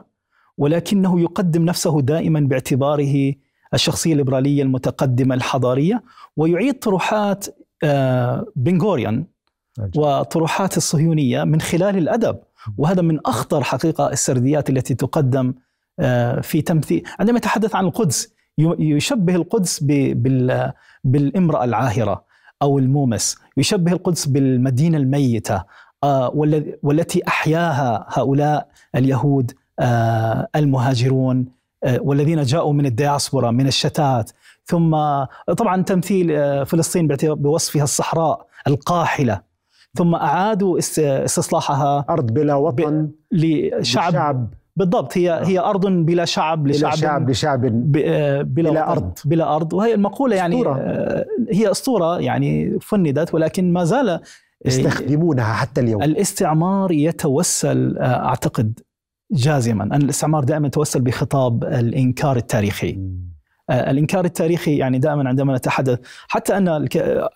ولكنه 0.59 1.21
يقدم 1.21 1.65
نفسه 1.65 2.01
دائما 2.01 2.41
باعتباره 2.41 3.35
الشخصية 3.75 4.13
الليبرالية 4.13 4.63
المتقدمة 4.63 5.35
الحضارية 5.35 6.03
ويعيد 6.37 6.79
طروحات 6.79 7.47
آه 7.85 8.47
بنغوريان 8.57 9.25
وطروحات 9.97 10.77
الصهيونية 10.77 11.45
من 11.45 11.61
خلال 11.61 11.99
الأدب. 11.99 12.39
وهذا 12.79 13.03
من 13.03 13.19
أخطر 13.27 13.65
حقيقة 13.65 14.11
السرديات 14.11 14.71
التي 14.71 14.95
تقدم 14.95 15.55
آه، 16.01 16.41
في 16.41 16.63
تمثيل. 16.63 17.03
عندما 17.19 17.37
يتحدث 17.37 17.75
عن 17.75 17.85
القدس 17.85 18.33
يشبه 18.79 19.35
القدس 19.35 19.85
بالامرأة 21.05 21.65
العاهرة 21.65 22.25
أو 22.63 22.79
المومس 22.79 23.37
يشبه 23.57 23.93
القدس 23.93 24.27
بالمدينة 24.27 24.99
الميتة 24.99 25.65
والتي 26.03 27.23
أحياها 27.29 28.07
هؤلاء 28.09 28.69
اليهود 28.97 29.53
آه، 29.79 30.49
المهاجرون 30.57 31.47
والذين 32.01 32.43
جاءوا 32.43 32.73
من 32.73 32.87
الدياسبورا 32.87 33.51
من 33.51 33.67
الشتات. 33.67 34.31
ثم 34.65 34.91
طبعا 35.57 35.83
تمثيل 35.83 36.67
فلسطين 36.67 37.07
بوصفها 37.23 37.83
الصحراء 37.83 38.47
القاحلة. 38.67 39.41
ثم 39.95 40.15
أعادوا 40.15 40.79
استصلاحها 40.79 42.05
أرض 42.11 42.27
بلا 42.27 42.55
وطن 42.55 43.11
لشعب 43.33 44.13
شعب. 44.13 44.55
بالضبط 44.77 45.19
هي 45.19 45.41
هي 45.45 45.59
أرض 45.59 45.87
بلا 45.87 46.25
شعب 46.25 46.67
لشعب 46.67 46.91
بلا 46.91 46.97
شعب 46.97 47.31
لشعب 47.31 47.61
بلا, 47.93 48.43
بلا 48.43 48.93
أرض 48.93 49.19
بلا 49.25 49.57
أرض. 49.57 49.73
وهي 49.73 49.95
المقولة 49.95 50.37
يعني 50.37 50.57
أسطورة. 50.57 50.79
آه، 50.79 51.27
هي 51.51 51.71
أسطورة 51.71 52.21
يعني 52.21 52.79
فندت 52.81 53.35
ولكن 53.35 53.73
ما 53.73 53.85
زال 53.85 54.09
آه، 54.09 54.21
يستخدمونها 54.67 55.53
حتى 55.53 55.81
اليوم. 55.81 56.03
الاستعمار 56.03 56.93
يتوسل 56.93 57.99
آه، 57.99 58.25
أعتقد 58.25 58.81
جازما 59.33 59.85
أن 59.85 60.03
الاستعمار 60.03 60.45
دائما 60.45 60.67
يتوسل 60.67 61.01
بخطاب 61.01 61.65
الإنكار 61.65 62.37
التاريخي. 62.37 62.99
آه، 63.71 63.91
الإنكار 63.91 64.25
التاريخي 64.25 64.77
يعني 64.77 64.99
دائما 64.99 65.29
عندما 65.29 65.57
نتحدث 65.57 65.99
حتى 66.29 66.57
أن 66.57 66.89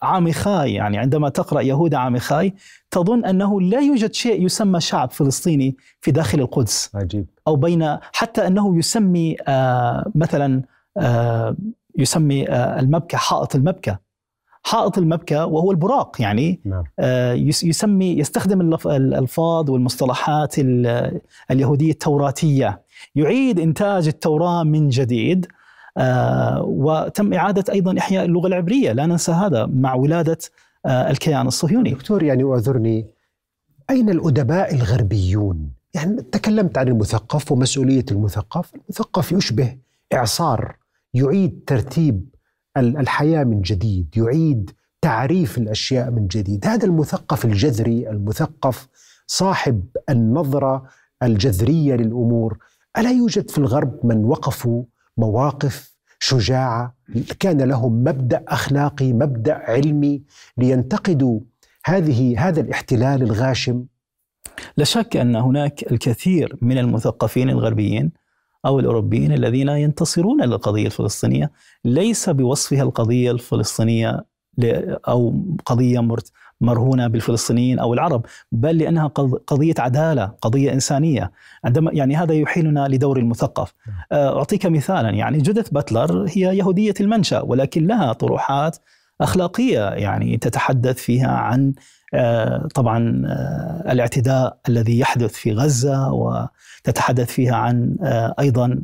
عامخاي 0.03 0.75
يعني 0.75 0.99
عندما 0.99 1.29
تقرأ 1.29 1.61
يهودا 1.61 1.99
عامخاي 1.99 2.55
تظن 2.91 3.25
أنه 3.25 3.61
لا 3.61 3.81
يوجد 3.81 4.15
شيء 4.15 4.45
يسمى 4.45 4.81
شعب 4.81 5.11
فلسطيني 5.11 5.77
في 6.01 6.11
داخل 6.11 6.41
القدس. 6.41 6.91
عجيب. 6.95 7.27
أو 7.49 7.57
بين 7.57 7.97
حتى 8.13 8.47
أنه 8.47 8.79
يسمي 8.79 9.37
آه، 9.49 10.13
مثلا 10.15 10.63
يسمي 11.99 12.49
المبكى 12.53 13.17
حائط 13.17 13.55
المبكى. 13.55 13.97
حائط 14.67 14.99
المبكى 14.99 15.37
وهو 15.37 15.71
البراق 15.71 16.17
يعني 16.21 16.61
نعم. 16.65 16.85
يسمي 17.63 18.19
يستخدم 18.19 18.61
الألفاظ 18.87 19.71
والمصطلحات 19.71 20.55
اليهودية 21.51 21.91
التوراتية. 21.91 22.83
يعيد 23.15 23.61
إنتاج 23.61 24.09
التوراه 24.09 24.63
من 24.63 24.89
جديد 24.89 25.47
آه، 25.99 26.63
وتم 26.63 27.33
إعادة 27.33 27.73
أيضا 27.73 27.99
إحياء 27.99 28.25
اللغة 28.25 28.47
العبرية. 28.47 28.93
لا 28.93 29.07
ننسى 29.07 29.33
هذا 29.33 29.67
مع 29.67 29.95
ولادة 29.95 30.39
آه، 30.87 31.11
الكيان 31.11 31.47
الصهيوني. 31.47 31.91
دكتور 31.91 32.23
يعني 32.23 32.45
أعذرني. 32.45 33.07
أين 33.91 34.11
الأدباء 34.11 34.75
الغربيون؟ 34.75 35.71
يعني 35.95 36.23
تكلمت 36.23 36.79
عن 36.79 36.89
المثقف 36.89 37.53
ومسؤولية 37.53 38.05
المثقف. 38.11 38.73
المثقف 38.75 39.33
يشبه 39.33 39.77
إعصار 40.15 40.77
يعيد 41.15 41.61
ترتيب 41.67 42.34
الحياة 42.77 43.45
من 43.45 43.61
جديد 43.61 44.17
يعيد 44.17 44.71
تعريف 45.01 45.59
الأشياء 45.59 46.11
من 46.11 46.27
جديد. 46.27 46.67
هذا 46.67 46.87
المثقف 46.87 47.45
الجذري 47.45 48.11
المثقف 48.11 48.89
صاحب 49.27 49.85
النظرة 50.11 50.85
الجذرية 51.23 51.95
للأمور. 51.95 52.59
ألا 52.99 53.11
يوجد 53.11 53.51
في 53.51 53.59
الغرب 53.59 54.07
من 54.07 54.25
وقفوا 54.25 54.85
مواقف 55.17 55.95
شجاعة؟ 56.19 56.95
كان 57.41 57.63
لهم 57.63 58.05
مبدأ 58.05 58.45
أخلاقي 58.49 59.13
مبدأ 59.13 59.55
علمي 59.55 60.23
لينتقدوا 60.59 61.41
هذه 61.85 62.49
هذا 62.49 62.61
الاحتلال 62.61 63.23
الغاشم؟ 63.23 63.85
لا 64.77 64.85
شك 64.85 65.17
أن 65.17 65.37
هناك 65.37 65.93
الكثير 65.93 66.57
من 66.63 66.79
المثقفين 66.79 67.51
الغربيين 67.51 68.13
أو 68.67 68.81
الأوروبيين 68.81 69.33
الذين 69.33 69.69
ينتصرون 69.69 70.43
للقضيه 70.43 70.87
الفلسطينية. 70.87 71.51
ليس 71.85 72.31
بوصفها 72.31 72.83
القضية 72.83 73.31
الفلسطينية 73.31 74.25
أو 75.09 75.35
قضية 75.67 76.09
مرهونة 76.61 77.07
بالفلسطينيين 77.07 77.79
أو 77.79 77.95
العرب 77.95 78.27
بل 78.53 78.79
لأنها 78.79 79.07
قضية 79.47 79.75
عدالة 79.79 80.25
قضية 80.25 80.73
إنسانية. 80.73 81.33
عندما 81.65 81.91
يعني 81.95 82.17
هذا 82.17 82.35
يحيلنا 82.35 82.89
لدور 82.89 83.19
المثقف. 83.19 83.75
آه، 84.13 84.39
أعطيك 84.39 84.67
مثالا 84.67 85.11
يعني 85.11 85.39
جوديث 85.39 85.69
باتلر 85.69 86.27
هي 86.29 86.59
يهودية 86.59 86.95
المنشأ 87.01 87.41
ولكن 87.41 87.87
لها 87.87 88.13
طروحات 88.13 88.77
أخلاقية 89.21 89.89
يعني 89.89 90.37
تتحدث 90.37 90.97
فيها 90.97 91.29
عن 91.29 91.75
طبعا 92.75 93.23
آه، 93.27 93.93
الاعتداء 93.93 94.59
الذي 94.69 94.99
يحدث 94.99 95.33
في 95.33 95.53
غزة 95.53 96.13
وتتحدث 96.13 97.31
فيها 97.31 97.55
عن 97.55 97.97
أيضا 98.39 98.81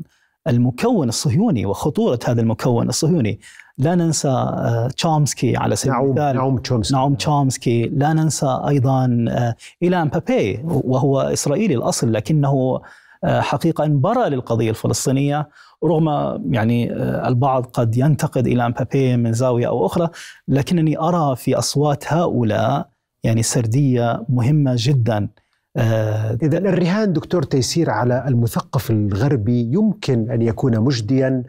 المكون 0.49 1.09
الصهيوني 1.09 1.67
وخطورة 1.67 2.19
هذا 2.27 2.41
المكون 2.41 2.89
الصهيوني. 2.89 3.41
لا 3.79 3.95
ننسى 3.95 4.29
آه، 4.29 4.89
تشومسكي 4.97 5.57
على 5.57 5.77
سبيل 5.77 5.93
نعم، 5.93 6.05
المثال. 6.05 6.37
نعم 6.37 6.59
تشومسكي 6.59 6.95
نعم 6.95 7.15
تشومسكي 7.15 7.83
لا 7.83 8.13
ننسى 8.13 8.61
أيضا 8.69 9.25
آه، 9.29 9.55
إيلان 9.83 10.09
بابي 10.09 10.61
وهو 10.65 11.21
إسرائيلي 11.21 11.75
الأصل 11.75 12.13
لكنه 12.13 12.81
آه، 13.25 13.41
حقيقة 13.41 13.85
انبرى 13.85 14.31
للقضية 14.31 14.71
الفلسطينية 14.71 15.49
رغم 15.85 16.09
يعني 16.55 16.93
آه، 16.93 17.29
البعض 17.29 17.67
قد 17.67 17.97
ينتقد 17.97 18.47
إلى 18.47 18.69
مبابي 18.69 19.17
من 19.17 19.33
زاوية 19.33 19.69
أو 19.69 19.87
أخرى 19.87 20.09
لكنني 20.49 20.99
أرى 20.99 21.37
في 21.37 21.59
أصوات 21.59 22.13
هؤلاء 22.13 22.89
يعني 23.25 23.43
سردية 23.43 24.25
مهمة 24.29 24.75
جدا. 24.77 25.29
آه، 25.77 26.39
إذا 26.43 26.59
الرهان 26.59 27.13
دكتور 27.13 27.43
تيسير 27.43 27.91
على 27.91 28.25
المثقف 28.29 28.91
الغربي 28.91 29.73
يمكن 29.73 30.31
أن 30.31 30.43
يكون 30.43 30.81
مجديا. 30.81 31.45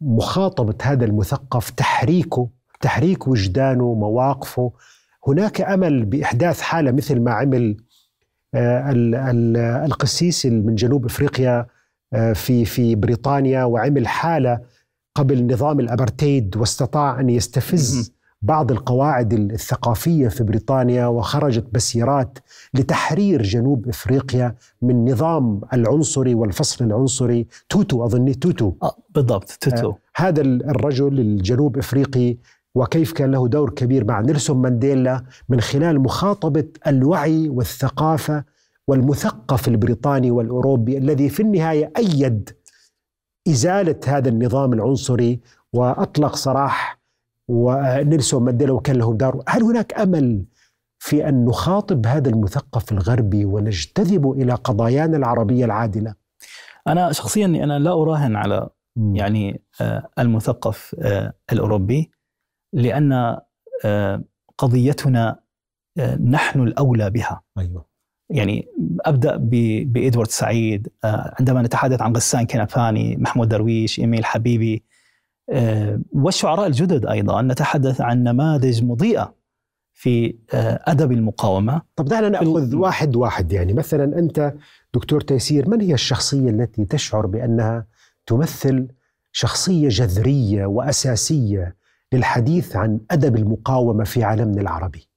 مخاطبة 0.00 0.74
هذا 0.82 1.04
المثقف 1.04 1.70
تحريكه 1.70 2.48
تحريك 2.80 3.28
وجدانه 3.28 3.94
مواقفه. 3.94 4.72
هناك 5.26 5.60
أمل 5.60 6.04
بإحداث 6.04 6.60
حالة 6.60 6.92
مثل 6.92 7.20
ما 7.20 7.30
عمل 7.30 7.76
آه، 8.54 8.90
القسيس 9.84 10.46
من 10.46 10.74
جنوب 10.74 11.04
إفريقيا 11.06 11.66
آه، 12.12 12.32
في 12.32 12.64
في 12.64 12.94
بريطانيا 12.94 13.64
وعمل 13.64 14.08
حالة 14.08 14.60
قبل 15.14 15.52
نظام 15.52 15.80
الأبرتيد 15.80 16.56
واستطاع 16.56 17.20
أن 17.20 17.30
يستفز 17.30 18.12
بعض 18.42 18.72
القواعد 18.72 19.32
الثقافية 19.32 20.28
في 20.28 20.44
بريطانيا 20.44 21.06
وخرجت 21.06 21.66
بسيرات 21.72 22.38
لتحرير 22.74 23.42
جنوب 23.42 23.88
إفريقيا 23.88 24.54
من 24.82 25.10
نظام 25.10 25.60
العنصري 25.72 26.34
والفصل 26.34 26.84
العنصري. 26.84 27.46
توتو 27.68 28.04
أظني 28.04 28.34
توتو. 28.34 28.72
آه 28.82 28.96
بالضبط 29.10 29.50
توتو. 29.50 29.90
آه 29.90 29.98
هذا 30.16 30.42
الرجل 30.42 31.20
الجنوب 31.20 31.78
إفريقي 31.78 32.36
وكيف 32.74 33.12
كان 33.12 33.30
له 33.30 33.48
دور 33.48 33.70
كبير 33.70 34.04
مع 34.04 34.20
نيلسون 34.20 34.56
مانديلا 34.56 35.24
من 35.48 35.60
خلال 35.60 36.00
مخاطبة 36.00 36.68
الوعي 36.86 37.48
والثقافة 37.48 38.44
والمثقف 38.88 39.68
البريطاني 39.68 40.30
والأوروبي 40.30 40.98
الذي 40.98 41.28
في 41.28 41.42
النهاية 41.42 41.92
أيد 41.96 42.50
إزالة 43.48 44.00
هذا 44.06 44.28
النظام 44.28 44.72
العنصري 44.72 45.40
وأطلق 45.72 46.36
سراح 46.36 46.99
ونيلسون 47.50 48.44
مانديلا 48.44 48.72
وكان 48.72 48.96
له 48.96 49.14
دور 49.14 49.42
هل 49.48 49.62
هناك 49.62 50.00
أمل 50.00 50.44
في 50.98 51.28
أن 51.28 51.44
نخاطب 51.44 52.06
هذا 52.06 52.30
المثقف 52.30 52.92
الغربي 52.92 53.44
ونجتذب 53.44 54.30
إلى 54.30 54.54
قضايانا 54.54 55.16
العربية 55.16 55.64
العادلة؟ 55.64 56.14
أنا 56.88 57.12
شخصيا 57.12 57.46
أنا 57.46 57.78
لا 57.78 57.92
أراهن 57.92 58.36
على 58.36 58.68
يعني 58.96 59.62
آه، 59.80 60.08
المثقف 60.18 60.96
آه، 61.02 61.32
الأوروبي 61.52 62.10
لأن 62.72 63.36
آه، 63.84 64.24
قضيتنا 64.58 65.40
نحن 66.24 66.60
الأولى 66.60 67.10
بها. 67.10 67.40
أيوه. 67.58 67.86
يعني 68.30 68.68
أبدأ 69.06 69.36
بإدوارد 69.84 70.28
سعيد 70.28 70.88
عندما 71.04 71.62
نتحدث 71.62 72.02
عن 72.02 72.16
غسان 72.16 72.46
كنفاني 72.46 73.16
محمود 73.16 73.48
درويش 73.48 74.00
إيميل 74.00 74.24
حبيبي 74.24 74.84
والشعراء 76.12 76.66
الجدد 76.66 77.06
أيضا 77.06 77.42
نتحدث 77.42 78.00
عن 78.00 78.22
نماذج 78.22 78.84
مضيئة 78.84 79.34
في 79.92 80.34
أدب 80.52 81.12
المقاومة. 81.12 81.82
طب 81.96 82.04
دعنا 82.04 82.28
نأخذ 82.28 82.76
واحد 82.76 83.16
واحد 83.16 83.52
يعني 83.52 83.72
مثلا 83.72 84.18
أنت 84.18 84.54
دكتور 84.94 85.20
تيسير 85.20 85.68
من 85.68 85.80
هي 85.80 85.94
الشخصية 85.94 86.50
التي 86.50 86.84
تشعر 86.84 87.26
بأنها 87.26 87.86
تمثل 88.26 88.88
شخصية 89.32 89.88
جذرية 89.88 90.66
وأساسية 90.66 91.76
للحديث 92.12 92.76
عن 92.76 93.00
أدب 93.10 93.36
المقاومة 93.36 94.04
في 94.04 94.24
عالمنا 94.24 94.60
العربي؟ 94.60 95.08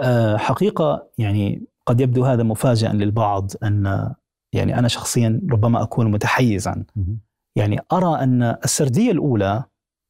أه، 0.00 0.36
حقيقة 0.36 1.06
يعني 1.18 1.62
قد 1.86 2.00
يبدو 2.00 2.24
هذا 2.24 2.42
مفاجئا 2.42 2.92
للبعض 2.92 3.50
أن 3.62 4.12
يعني 4.52 4.78
أنا 4.78 4.88
شخصيا 4.88 5.40
ربما 5.50 5.82
أكون 5.82 6.10
متحيزا. 6.10 6.84
يعني 7.56 7.80
أرى 7.92 8.24
أن 8.24 8.42
السردية 8.42 9.10
الأولى 9.10 9.64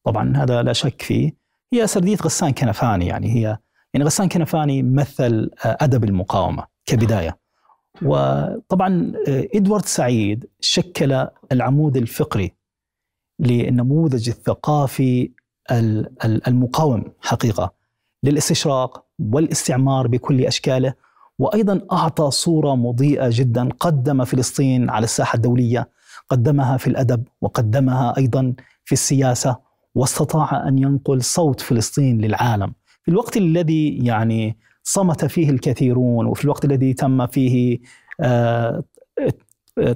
طبعا 0.05 0.37
هذا 0.37 0.63
لا 0.63 0.73
شك 0.73 1.03
فيه 1.03 1.37
هي 1.73 1.87
سردية 1.87 2.17
غسان 2.17 2.53
كنفاني 2.53 3.07
يعني 3.07 3.35
هي 3.35 3.59
يعني 3.95 4.07
غسان 4.07 4.29
كنفاني 4.29 4.83
مثل 4.83 5.51
أدب 5.65 6.05
المقاومة 6.05 6.67
كبداية. 6.87 7.39
وطبعا 8.03 9.13
آه، 9.29 9.49
إدوارد 9.55 9.85
سعيد 9.85 10.47
شكل 10.61 11.27
العمود 11.53 11.97
الفقري 11.97 12.55
للنموذج 13.39 14.29
الثقافي 14.29 15.31
المقاوم 16.49 17.05
حقيقة 17.21 17.73
للاستشراق 18.23 19.05
والاستعمار 19.19 20.07
بكل 20.07 20.41
أشكاله 20.41 20.95
وأيضا 21.39 21.87
أعطى 21.93 22.31
صورة 22.31 22.75
مضيئة 22.75 23.29
جدا 23.33 23.69
قدم 23.81 24.25
فلسطين 24.25 24.91
على 24.91 25.05
الساحة 25.05 25.37
الدولية 25.37 25.91
قدمها 26.29 26.77
في 26.77 26.87
الأدب 26.87 27.25
وقدمها 27.41 28.15
أيضا 28.19 28.55
في 28.85 28.93
السياسة 28.93 29.57
واستطاع 29.95 30.69
أن 30.69 30.79
ينقل 30.79 31.23
صوت 31.23 31.61
فلسطين 31.61 32.21
للعالم. 32.21 32.75
في 33.03 33.11
الوقت 33.11 33.37
الذي 33.37 33.99
يعني 34.05 34.59
صمت 34.83 35.25
فيه 35.25 35.51
الكثيرون 35.51 36.27
وفي 36.27 36.45
الوقت 36.45 36.65
الذي 36.65 36.95
تم 36.95 37.27
فيه 37.27 37.79
آه، 38.21 38.83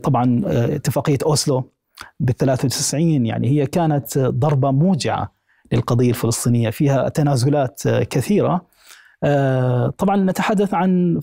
طبعا 0.02 0.42
آه، 0.46 0.76
اتفاقية 0.76 1.18
أوسلو 1.26 1.72
بال 2.20 2.36
93 2.36 3.26
يعني 3.26 3.48
هي 3.48 3.66
كانت 3.66 4.18
ضربة 4.18 4.70
موجعة 4.70 5.34
للقضية 5.72 6.10
الفلسطينية. 6.10 6.70
فيها 6.70 7.08
تنازلات 7.08 7.88
كثيرة. 7.88 8.66
آه، 9.22 9.88
طبعا 9.98 10.16
نتحدث 10.16 10.74
عن 10.74 11.20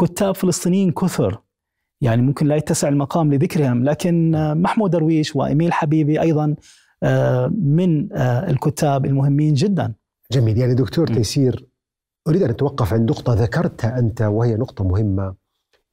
كتاب 0.00 0.34
فلسطينيين 0.34 0.92
كثر. 0.92 1.38
يعني 2.00 2.22
ممكن 2.22 2.46
لا 2.46 2.56
يتسع 2.56 2.88
المقام 2.88 3.34
لذكرهم. 3.34 3.84
لكن 3.84 4.30
محمود 4.62 4.90
درويش 4.90 5.36
وإيميل 5.36 5.72
حبيبي 5.72 6.20
أيضا 6.20 6.56
من 7.50 8.12
الكتاب 8.22 9.06
المهمين 9.06 9.54
جدا. 9.54 9.94
جميل. 10.32 10.58
يعني 10.58 10.74
دكتور 10.74 11.06
تيسير 11.06 11.68
أريد 12.28 12.42
أن 12.42 12.50
أتوقف 12.50 12.92
عند 12.92 13.10
نقطة 13.10 13.34
ذكرتها 13.34 13.98
أنت 13.98 14.22
وهي 14.22 14.54
نقطة 14.54 14.84
مهمة. 14.84 15.34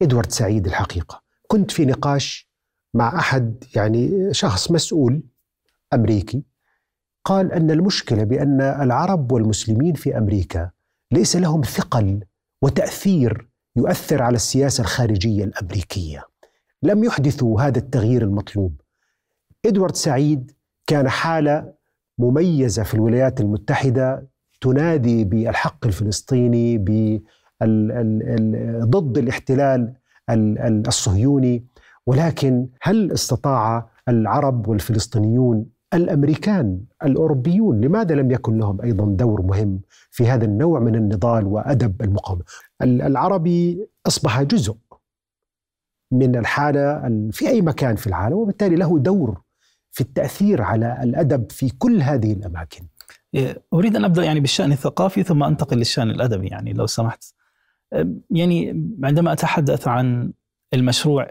إدوارد 0.01 0.31
سعيد 0.31 0.65
الحقيقة. 0.65 1.23
كنت 1.47 1.71
في 1.71 1.85
نقاش 1.85 2.51
مع 2.93 3.19
أحد 3.19 3.63
يعني 3.75 4.33
شخص 4.33 4.71
مسؤول 4.71 5.23
أمريكي. 5.93 6.43
قال 7.25 7.51
أن 7.51 7.71
المشكلة 7.71 8.23
بأن 8.23 8.61
العرب 8.61 9.31
والمسلمين 9.31 9.93
في 9.93 10.17
أمريكا 10.17 10.71
ليس 11.11 11.35
لهم 11.35 11.61
ثقل 11.61 12.23
وتأثير 12.61 13.49
يؤثر 13.77 14.21
على 14.21 14.35
السياسة 14.35 14.81
الخارجية 14.81 15.43
الأمريكية. 15.43 16.23
لم 16.83 17.03
يحدثوا 17.03 17.61
هذا 17.61 17.77
التغيير 17.77 18.21
المطلوب. 18.21 18.81
إدوارد 19.65 19.95
سعيد 19.95 20.51
كان 20.87 21.09
حالة 21.09 21.73
مميزة 22.17 22.83
في 22.83 22.93
الولايات 22.93 23.41
المتحدة 23.41 24.27
تنادي 24.61 25.23
بالحق 25.23 25.85
الفلسطيني 25.85 26.77
ضد 28.83 29.17
الاحتلال 29.17 29.93
الصهيوني. 30.87 31.65
ولكن 32.05 32.67
هل 32.81 33.11
استطاع 33.11 33.89
العرب 34.09 34.67
والفلسطينيون 34.67 35.65
الأمريكان 35.93 36.81
الأوروبيون 37.03 37.81
لماذا 37.81 38.15
لم 38.15 38.31
يكن 38.31 38.57
لهم 38.57 38.81
أيضا 38.81 39.05
دور 39.05 39.41
مهم 39.41 39.81
في 40.11 40.27
هذا 40.27 40.45
النوع 40.45 40.79
من 40.79 40.95
النضال 40.95 41.45
وأدب 41.45 42.01
المقاومة؟ 42.01 42.43
العربي 42.81 43.87
أصبح 44.07 44.41
جزء 44.41 44.75
من 46.11 46.35
الحالة 46.35 47.01
في 47.31 47.47
أي 47.47 47.61
مكان 47.61 47.95
في 47.95 48.07
العالم 48.07 48.35
وبالتالي 48.35 48.75
له 48.75 48.99
دور 48.99 49.41
في 49.91 50.01
التأثير 50.01 50.61
على 50.61 50.99
الأدب 51.03 51.51
في 51.51 51.69
كل 51.69 52.01
هذه 52.01 52.33
الأماكن. 52.33 52.83
إيه، 53.33 53.63
أريد 53.73 53.95
أن 53.95 54.05
أبدأ 54.05 54.23
يعني 54.23 54.39
بالشأن 54.39 54.71
الثقافي 54.71 55.23
ثم 55.23 55.43
أنتقل 55.43 55.77
للشأن 55.77 56.09
الأدبي 56.09 56.47
يعني 56.47 56.73
لو 56.73 56.85
سمحت. 56.85 57.23
يعني 58.29 58.85
عندما 59.03 59.33
أتحدث 59.33 59.87
عن 59.87 60.33
المشروع 60.73 61.27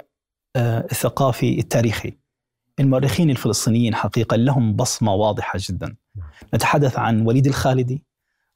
آه، 0.57 0.87
الثقافي 0.91 1.59
التاريخي 1.59 2.19
المؤرخين 2.81 3.31
الفلسطينيين 3.31 3.95
حقيقة 3.95 4.37
لهم 4.37 4.77
بصمة 4.77 5.15
واضحة 5.15 5.59
جدا. 5.63 5.97
نتحدث 6.55 6.99
عن 6.99 7.27
وليد 7.27 7.47
الخالدي 7.47 8.03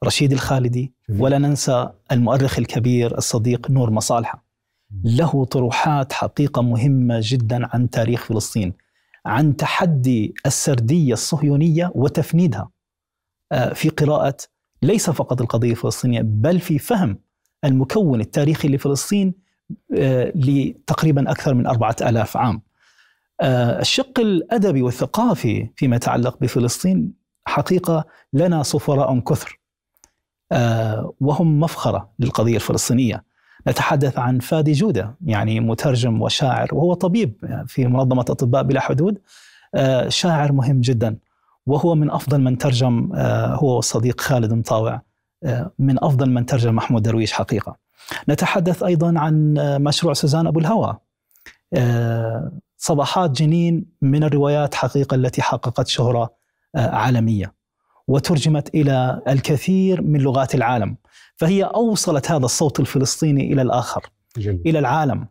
رشيد 0.04 0.32
الخالدي 0.32 0.92
ولا 1.08 1.38
ننسى 1.38 1.90
المؤرخ 2.12 2.58
الكبير 2.58 3.18
الصديق 3.18 3.70
نور 3.70 3.90
مصالحة. 3.90 4.44
له 5.04 5.44
طروحات 5.44 6.12
حقيقة 6.12 6.62
مهمة 6.62 7.20
جدا 7.22 7.68
عن 7.74 7.90
تاريخ 7.90 8.24
فلسطين 8.24 8.72
عن 9.26 9.56
تحدي 9.56 10.34
السردية 10.46 11.12
الصهيونية 11.12 11.92
وتفنيدها 11.94 12.70
آه، 13.52 13.72
في 13.72 13.88
قراءة 13.88 14.36
ليس 14.82 15.10
فقط 15.10 15.40
القضية 15.40 15.70
الفلسطينية 15.70 16.20
بل 16.24 16.60
في 16.60 16.78
فهم 16.78 17.18
المكون 17.64 18.20
التاريخي 18.20 18.68
لفلسطين 18.68 19.34
آه، 19.96 20.32
لتقريبا 20.34 21.30
أكثر 21.30 21.54
من 21.54 21.66
أربعة 21.66 21.96
ألاف 22.02 22.36
عام. 22.36 22.62
الشق 23.42 24.20
الأدبي 24.20 24.82
والثقافي 24.82 25.70
فيما 25.76 25.96
يتعلق 25.96 26.38
بفلسطين 26.40 27.12
حقيقة 27.46 28.04
لنا 28.32 28.62
سفراء 28.62 29.20
كثر 29.20 29.60
آه، 30.52 31.14
وهم 31.20 31.60
مفخرة 31.60 32.10
للقضية 32.18 32.54
الفلسطينية. 32.54 33.24
نتحدث 33.68 34.18
عن 34.18 34.38
فادي 34.38 34.72
جودة 34.72 35.16
يعني 35.24 35.60
مترجم 35.60 36.22
وشاعر 36.22 36.68
وهو 36.72 36.94
طبيب 36.94 37.64
في 37.66 37.86
منظمة 37.86 38.20
أطباء 38.20 38.62
بلا 38.62 38.80
حدود 38.80 39.18
آه، 39.74 40.08
شاعر 40.08 40.52
مهم 40.52 40.80
جدا 40.80 41.16
وهو 41.66 41.94
من 41.94 42.10
أفضل 42.10 42.40
من 42.40 42.58
ترجم 42.58 43.12
آه، 43.14 43.54
هو 43.54 43.76
والصديق 43.76 44.20
خالد 44.20 44.52
مطاوع 44.52 45.02
آه، 45.44 45.70
من 45.78 46.04
أفضل 46.04 46.30
من 46.30 46.46
ترجم 46.46 46.74
محمود 46.74 47.02
درويش 47.02 47.32
حقيقة. 47.32 47.76
نتحدث 48.28 48.82
أيضا 48.82 49.14
عن 49.16 49.54
مشروع 49.80 50.12
سوزان 50.12 50.46
أبو 50.46 50.58
الهوى 50.60 50.96
صباحات 52.82 53.30
جنين 53.30 53.86
من 54.02 54.24
الروايات 54.24 54.74
حقيقة 54.74 55.14
التي 55.14 55.42
حققت 55.42 55.86
شهرة 55.86 56.34
عالمية. 56.74 57.54
وترجمت 58.08 58.74
إلى 58.74 59.22
الكثير 59.28 60.02
من 60.02 60.20
لغات 60.20 60.54
العالم. 60.54 60.96
فهي 61.36 61.64
أوصلت 61.64 62.30
هذا 62.30 62.44
الصوت 62.44 62.80
الفلسطيني 62.80 63.52
إلى 63.52 63.62
الآخر 63.62 64.06
جميل. 64.36 64.62
إلى 64.66 64.78
العالم. 64.78 65.26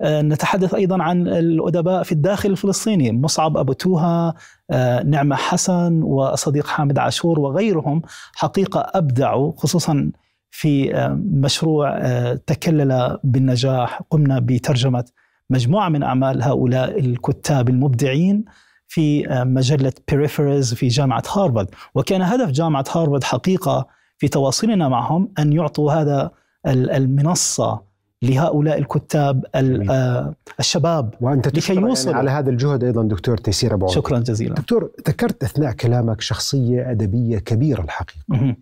آه 0.00 0.22
نتحدث 0.22 0.74
أيضا 0.74 1.02
عن 1.02 1.28
الأدباء 1.28 2.02
في 2.02 2.12
الداخل 2.12 2.50
الفلسطيني 2.50 3.12
مصعب 3.12 3.56
أبو 3.56 3.72
توها 3.72 4.34
آه 4.70 5.02
نعمة 5.02 5.36
حسن 5.36 6.02
وصديق 6.02 6.66
حامد 6.66 6.98
عاشور 6.98 7.40
وغيرهم. 7.40 8.02
حقيقة 8.34 8.86
أبدعوا 8.94 9.52
خصوصا 9.56 10.12
في 10.50 10.96
آه 10.96 11.20
مشروع 11.30 11.96
آه، 11.98 12.34
تكلل 12.34 13.18
بالنجاح 13.24 14.02
قمنا 14.10 14.38
بترجمة 14.38 15.04
مجموعة 15.50 15.88
من 15.88 16.02
أعمال 16.02 16.42
هؤلاء 16.42 16.98
الكتاب 17.00 17.68
المبدعين 17.68 18.44
في 18.88 19.30
آه، 19.30 19.44
مجلة 19.44 19.92
بيريفرز 20.10 20.74
في 20.74 20.88
جامعة 20.88 21.22
هارفارد. 21.36 21.68
وكان 21.94 22.22
هدف 22.22 22.50
جامعة 22.50 22.84
هارفارد 22.90 23.24
حقيقة 23.24 23.86
في 24.18 24.28
تواصلنا 24.28 24.88
معهم 24.88 25.32
أن 25.38 25.52
يعطوا 25.52 25.92
هذا 25.92 26.30
المنصة 26.66 27.94
لهؤلاء 28.22 28.78
الكتاب 28.78 29.44
آه، 29.54 30.34
الشباب 30.60 31.14
وأنت 31.20 31.46
لكي 31.46 31.74
يوصل 31.74 32.06
يعني 32.08 32.18
على 32.18 32.30
هذا 32.30 32.50
الجهد 32.50 32.84
أيضا 32.84 33.02
دكتور 33.02 33.36
تيسير 33.36 33.74
أبو 33.74 33.86
شكرا 33.86 34.18
جزيلا. 34.18 34.54
دكتور 34.54 34.90
ذكرت 35.08 35.44
أثناء 35.44 35.72
كلامك 35.72 36.20
شخصية 36.20 36.90
أدبية 36.90 37.38
كبيرة 37.38 37.82
الحقيقة. 37.82 38.56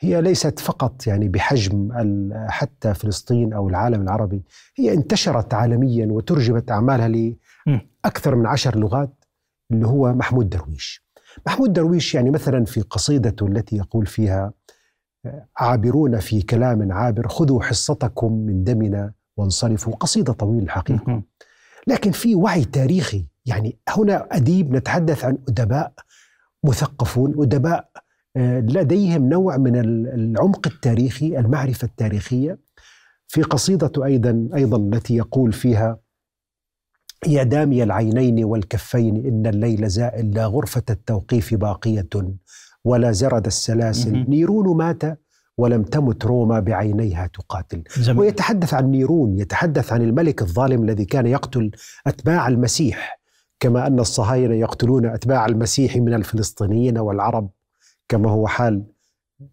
هي 0.00 0.22
ليست 0.22 0.58
فقط 0.58 1.06
يعني 1.06 1.28
بحجم 1.28 1.88
حتى 2.48 2.94
فلسطين 2.94 3.52
أو 3.52 3.68
العالم 3.68 4.02
العربي 4.02 4.42
هي 4.76 4.94
انتشرت 4.94 5.54
عالميا 5.54 6.06
وترجمت 6.06 6.70
أعمالها 6.70 7.08
لاكثر 7.08 8.34
من 8.34 8.46
عشر 8.46 8.78
لغات 8.78 9.24
اللي 9.70 9.86
هو 9.86 10.12
محمود 10.12 10.48
درويش. 10.48 11.04
محمود 11.46 11.72
درويش 11.72 12.14
يعني 12.14 12.30
مثلا 12.30 12.64
في 12.64 12.80
قصيدته 12.80 13.46
التي 13.46 13.76
يقول 13.76 14.06
فيها 14.06 14.52
عابرون 15.56 16.20
في 16.20 16.42
كلام 16.42 16.92
عابر 16.92 17.28
خذوا 17.28 17.62
حصتكم 17.62 18.32
من 18.32 18.64
دمنا 18.64 19.12
وانصرفوا. 19.36 19.94
قصيدة 19.94 20.32
طويلة 20.32 20.64
الحقيقة. 20.64 21.22
لكن 21.86 22.10
في 22.10 22.34
وعي 22.34 22.64
تاريخي 22.64 23.26
يعني 23.46 23.78
هنا 23.88 24.28
أديب 24.32 24.72
نتحدث 24.72 25.24
عن 25.24 25.38
أدباء 25.48 25.92
مثقفون 26.64 27.42
أدباء 27.42 27.78
آه، 27.78 27.87
لديهم 28.60 29.28
نوع 29.28 29.56
من 29.56 29.76
العمق 30.14 30.66
التاريخي 30.66 31.38
المعرفة 31.38 31.86
التاريخية. 31.86 32.58
في 33.28 33.42
قصيدة 33.42 34.04
أيضا 34.04 34.48
أيضا 34.54 34.76
التي 34.76 35.16
يقول 35.16 35.52
فيها 35.52 35.98
يا 37.26 37.42
دامي 37.42 37.82
العينين 37.82 38.44
والكفين 38.44 39.26
إن 39.26 39.46
الليل 39.46 39.88
زائل 39.88 40.30
لا 40.34 40.46
غرفة 40.46 40.82
التوقيف 40.90 41.54
باقية 41.54 42.08
ولا 42.84 43.12
زرد 43.12 43.46
السلاسل. 43.46 44.24
نيرون 44.28 44.76
مات 44.76 45.02
ولم 45.58 45.82
تمت 45.82 46.26
روما 46.26 46.60
بعينيها 46.60 47.26
تقاتل. 47.26 47.82
جميل. 47.96 48.20
ويتحدث 48.20 48.74
عن 48.74 48.90
نيرون 48.90 49.38
يتحدث 49.38 49.92
عن 49.92 50.02
الملك 50.02 50.42
الظالم 50.42 50.82
الذي 50.82 51.04
كان 51.04 51.26
يقتل 51.26 51.70
أتباع 52.06 52.48
المسيح. 52.48 53.20
كما 53.60 53.86
أن 53.86 54.00
الصهاينة 54.00 54.54
يقتلون 54.54 55.06
أتباع 55.06 55.46
المسيح 55.46 55.96
من 55.96 56.14
الفلسطينيين 56.14 56.98
والعرب. 56.98 57.50
كما 58.08 58.30
هو 58.30 58.46
حال 58.46 58.84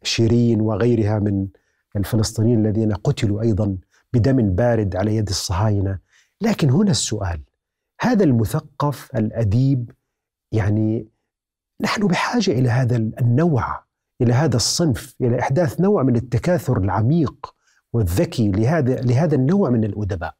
شيرين 0.03 0.61
وغيرها 0.61 1.19
من 1.19 1.47
الفلسطينيين 1.95 2.65
الذين 2.65 2.93
قتلوا 2.93 3.41
أيضا 3.41 3.77
بدم 4.13 4.55
بارد 4.55 4.95
على 4.95 5.15
يد 5.15 5.29
الصهاينة 5.29 5.99
لكن 6.41 6.69
هنا 6.69 6.91
السؤال 6.91 7.41
هذا 8.01 8.23
المثقف 8.23 9.15
الأديب 9.15 9.91
يعني 10.51 11.07
نحن 11.81 12.07
بحاجة 12.07 12.51
إلى 12.51 12.69
هذا 12.69 12.95
النوع 12.95 13.83
إلى 14.21 14.33
هذا 14.33 14.55
الصنف 14.55 15.15
إلى 15.21 15.39
إحداث 15.39 15.81
نوع 15.81 16.03
من 16.03 16.15
التكاثر 16.15 16.77
العميق 16.77 17.55
والذكي 17.93 18.51
لهذا 18.51 19.01
لهذا 19.01 19.35
النوع 19.35 19.69
من 19.69 19.83
الأدباء. 19.83 20.35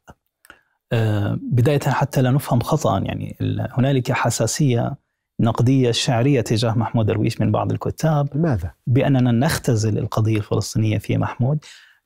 آه، 0.92 1.38
بداية 1.42 1.80
حتى 1.80 2.22
لا 2.22 2.30
نفهم 2.30 2.60
خطأ 2.60 2.98
يعني 2.98 3.36
هنالك 3.70 4.12
حساسية 4.12 4.96
نقدية 5.40 5.90
شعرية 5.90 6.40
تجاه 6.40 6.78
محمود 6.78 7.06
درويش 7.06 7.40
من 7.40 7.52
بعض 7.52 7.72
الكتاب 7.72 8.28
لماذا؟ 8.34 8.70
بأننا 8.86 9.32
نختزل 9.32 9.98
القضية 9.98 10.36
الفلسطينية 10.36 10.98
في 10.98 11.18
محمود 11.18 11.58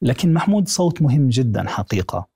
لكن 0.03 0.33
محمود 0.33 0.68
صوت 0.68 1.03
مهم 1.03 1.28
جدا 1.28 1.68
حقيقة 1.68 2.26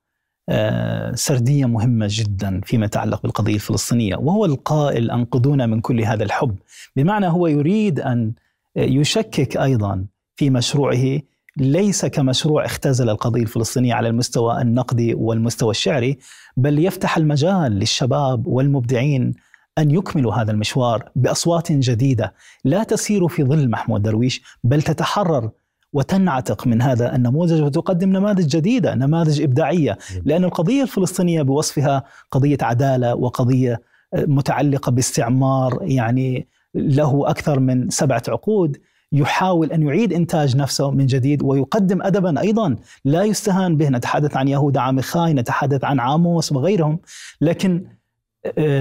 آه، 0.48 1.14
سردية 1.14 1.66
مهمة 1.66 2.06
جدا 2.10 2.60
فيما 2.64 2.86
يتعلق 2.86 3.22
بالقضية 3.22 3.54
الفلسطينية 3.54 4.16
وهو 4.16 4.44
القائل 4.44 5.10
أنقذونا 5.10 5.66
من 5.66 5.80
كل 5.80 6.00
هذا 6.00 6.24
الحب 6.24 6.56
بمعنى 6.96 7.26
هو 7.26 7.46
يريد 7.46 8.00
أن 8.00 8.32
يشكك 8.76 9.56
أيضا 9.56 10.04
في 10.36 10.50
مشروعه 10.50 11.20
ليس 11.56 12.06
كمشروع 12.06 12.64
اختزل 12.64 13.10
القضية 13.10 13.42
الفلسطينية 13.42 13.94
على 13.94 14.08
المستوى 14.08 14.62
النقدي 14.62 15.14
والمستوى 15.14 15.70
الشعري 15.70 16.18
بل 16.56 16.78
يفتح 16.78 17.16
المجال 17.16 17.72
للشباب 17.72 18.46
والمبدعين 18.46 19.34
أن 19.78 19.90
يكملوا 19.90 20.34
هذا 20.34 20.52
المشوار 20.52 21.10
بأصوات 21.16 21.72
جديدة 21.72 22.34
لا 22.64 22.82
تسير 22.82 23.28
في 23.28 23.44
ظل 23.44 23.70
محمود 23.70 24.02
درويش 24.02 24.42
بل 24.64 24.82
تتحرر 24.82 25.50
وتنعتق 25.92 26.66
من 26.66 26.82
هذا 26.82 27.16
النموذج 27.16 27.62
وتقدم 27.62 28.08
نماذج 28.08 28.46
جديدة، 28.46 28.94
نماذج 28.94 29.42
إبداعية، 29.42 29.98
لأن 30.24 30.44
القضية 30.44 30.82
الفلسطينية 30.82 31.42
بوصفها 31.42 32.04
قضية 32.30 32.58
عدالة 32.62 33.14
وقضية 33.14 33.82
متعلقة 34.14 34.90
باستعمار 34.90 35.78
يعني 35.82 36.48
له 36.74 37.30
أكثر 37.30 37.60
من 37.60 37.90
سبعة 37.90 38.22
عقود 38.28 38.76
يحاول 39.12 39.72
أن 39.72 39.82
يعيد 39.82 40.12
إنتاج 40.12 40.56
نفسه 40.56 40.90
من 40.90 41.06
جديد 41.06 41.42
ويقدم 41.42 42.02
ادبا 42.02 42.40
أيضا. 42.40 42.76
لا 43.04 43.22
يستهان 43.24 43.76
به، 43.76 43.88
نتحدث 43.88 44.36
عن 44.36 44.48
يهوذا 44.48 44.80
عامخاي، 44.80 45.32
نتحدث 45.32 45.84
عن 45.84 46.00
عاموس 46.00 46.52
وغيرهم، 46.52 46.98
لكن 47.40 47.84
آه، 47.86 47.93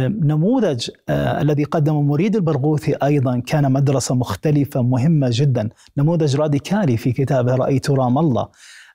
نموذج 0.07 0.89
آه، 1.09 1.41
الذي 1.41 1.63
قدمه 1.63 2.01
مريد 2.01 2.35
البرغوثي 2.35 2.95
أيضا 3.03 3.39
كان 3.39 3.71
مدرسة 3.71 4.15
مختلفة 4.15 4.81
مهمة 4.81 5.29
جدا، 5.31 5.69
نموذج 5.97 6.35
راديكالي 6.35 6.97
في 6.97 7.11
كتابه 7.11 7.55
رأيت 7.55 7.91
رام 7.91 8.17
الله. 8.17 8.47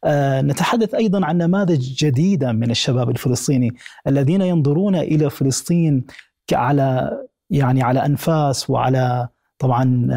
آه، 0.05 0.41
نتحدث 0.41 0.95
أيضا 0.95 1.27
عن 1.27 1.39
نماذج 1.39 2.05
جديدة 2.05 2.53
من 2.53 2.71
الشباب 2.71 3.11
الفلسطيني 3.11 3.75
الذين 4.07 4.41
ينظرون 4.41 4.97
إلى 4.97 5.31
فلسطين 5.31 6.05
على 6.53 7.19
يعني 7.51 7.83
على 7.83 8.07
أنفاس 8.07 8.71
وعلى 8.71 9.29
طبعا 9.59 10.09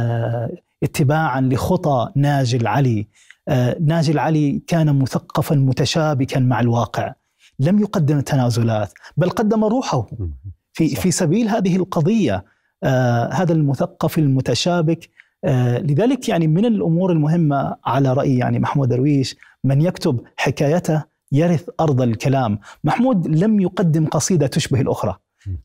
اتباعا 0.84 1.42
لخطى 1.42 2.12
ناجي 2.16 2.58
العلي. 2.58 3.08
ناجي 3.80 4.12
العلي 4.12 4.62
كان 4.68 5.00
مثقفا 5.00 5.56
متشابكا 5.56 6.40
مع 6.40 6.60
الواقع. 6.60 7.14
لم 7.62 7.80
يقدم 7.80 8.20
تنازلات 8.20 8.94
بل 9.18 9.30
قدم 9.30 9.64
روحه 9.64 10.08
في 10.74 10.88
صح. 10.88 11.02
في 11.02 11.12
سبيل 11.12 11.48
هذه 11.50 11.76
القضية 11.76 12.46
آه 12.84 13.34
هذا 13.34 13.54
المثقف 13.54 14.18
المتشابك 14.18 15.10
آه 15.44 15.78
لذلك 15.80 16.30
يعني 16.30 16.48
من 16.48 16.66
الأمور 16.66 17.12
المهمة 17.12 17.76
على 17.86 18.14
رأي 18.14 18.38
يعني 18.38 18.60
محمود 18.60 18.90
درويش 18.90 19.36
من 19.64 19.82
يكتب 19.82 20.22
حكايته 20.38 21.04
يرث 21.32 21.70
أرض 21.80 22.02
الكلام، 22.02 22.60
محمود 22.84 23.28
لم 23.28 23.60
يقدم 23.60 24.06
قصيدة 24.06 24.48
تشبه 24.48 24.82
الأخرى. 24.82 25.18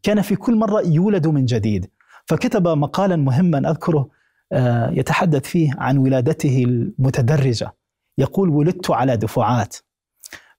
كان 0.02 0.22
في 0.22 0.36
كل 0.36 0.56
مرة 0.56 0.80
يولد 0.80 1.26
من 1.26 1.44
جديد، 1.44 1.90
فكتب 2.26 2.68
مقالا 2.68 3.16
مهما 3.16 3.70
أذكره 3.70 4.08
آه 4.52 4.90
يتحدث 4.90 5.44
فيه 5.44 5.70
عن 5.78 5.98
ولادته 5.98 6.64
المتدرجة. 6.64 7.74
يقول 8.18 8.48
ولدت 8.48 8.90
على 8.90 9.16
دفعات 9.16 9.76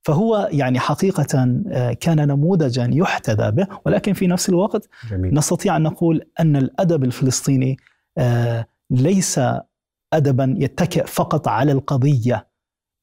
فهو 0.07 0.49
يعني 0.51 0.79
حقيقة 0.79 1.57
آه، 1.67 1.93
كان 1.93 2.27
نموذجا 2.27 2.89
يحتذى 2.93 3.51
به 3.51 3.67
ولكن 3.85 4.13
في 4.13 4.27
نفس 4.27 4.49
الوقت 4.49 4.89
جميل. 5.11 5.33
نستطيع 5.33 5.77
أن 5.77 5.83
نقول 5.83 6.21
أن 6.39 6.55
الأدب 6.55 7.03
الفلسطيني 7.03 7.77
آه، 8.17 8.65
ليس 8.89 9.39
أدبا 10.13 10.55
يتكئ 10.57 11.05
فقط 11.05 11.47
على 11.47 11.71
القضية 11.71 12.47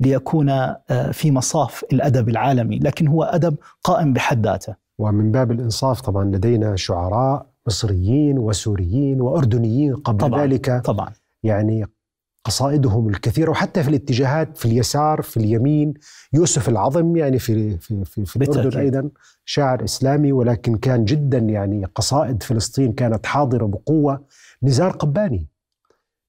ليكون 0.01 0.49
آه، 0.49 1.11
في 1.13 1.31
مصاف 1.31 1.85
الأدب 1.93 2.29
العالمي 2.29 2.79
لكن 2.79 3.09
هو 3.09 3.23
أدب 3.23 3.57
قائم 3.85 4.13
بحد 4.13 4.47
ذاته. 4.47 4.75
ومن 4.99 5.33
باب 5.33 5.53
الإنصاف 5.53 6.01
طبعا 6.01 6.25
لدينا 6.25 6.77
شعراء 6.77 7.47
مصريين 7.67 8.39
وسوريين 8.39 9.21
وأردنيين 9.21 9.97
قبل 9.97 10.19
طبعًا 10.19 10.43
ذلك. 10.43 10.83
طبعا. 10.85 11.13
يعني 11.43 11.87
قصائدهم 12.45 13.09
الكثيرة 13.09 13.51
وحتى 13.51 13.83
في 13.83 13.89
الاتجاهات 13.89 14.57
في 14.57 14.65
اليسار 14.65 15.23
في 15.23 15.37
اليمين 15.37 15.95
يوسف 16.33 16.69
العظم 16.69 17.17
يعني 17.17 17.39
في 17.39 17.79
في 17.79 18.05
في, 18.05 18.25
في 18.25 18.37
الأردن 18.37 18.79
أيضا 18.79 19.11
شاعر 19.45 19.85
إسلامي 19.85 20.33
ولكن 20.33 20.77
كان 20.77 21.05
جدا 21.05 21.39
يعني 21.39 21.85
قصائد 21.85 22.43
فلسطين 22.43 22.93
كانت 22.93 23.27
حاضرة 23.27 23.67
بقوة. 23.67 24.25
نزار 24.63 24.91
قباني. 24.91 25.49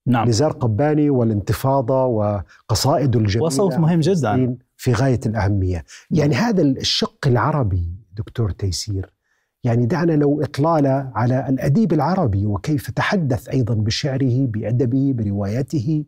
نعم. 0.06 0.28
نزار 0.28 0.52
قباني 0.52 1.10
والانتفاضة 1.10 2.04
وقصائده 2.04 3.20
الجميلة 3.20 3.46
وصوت 3.46 3.74
مهم 3.74 4.00
جدا. 4.00 4.56
في 4.76 4.92
غاية 4.92 5.20
الأهمية. 5.26 5.84
يعني 6.10 6.34
هذا 6.34 6.62
الشق 6.62 7.26
العربي 7.26 7.90
دكتور 8.12 8.50
تيسير 8.50 9.15
يعني 9.66 9.86
دعنا 9.86 10.12
لو 10.12 10.42
إطلالة 10.42 11.12
على 11.14 11.48
الأديب 11.48 11.92
العربي 11.92 12.46
وكيف 12.46 12.90
تحدث 12.90 13.48
أيضا 13.48 13.74
بشعره 13.74 14.46
بأدبه 14.46 15.12
بروايته 15.12 16.04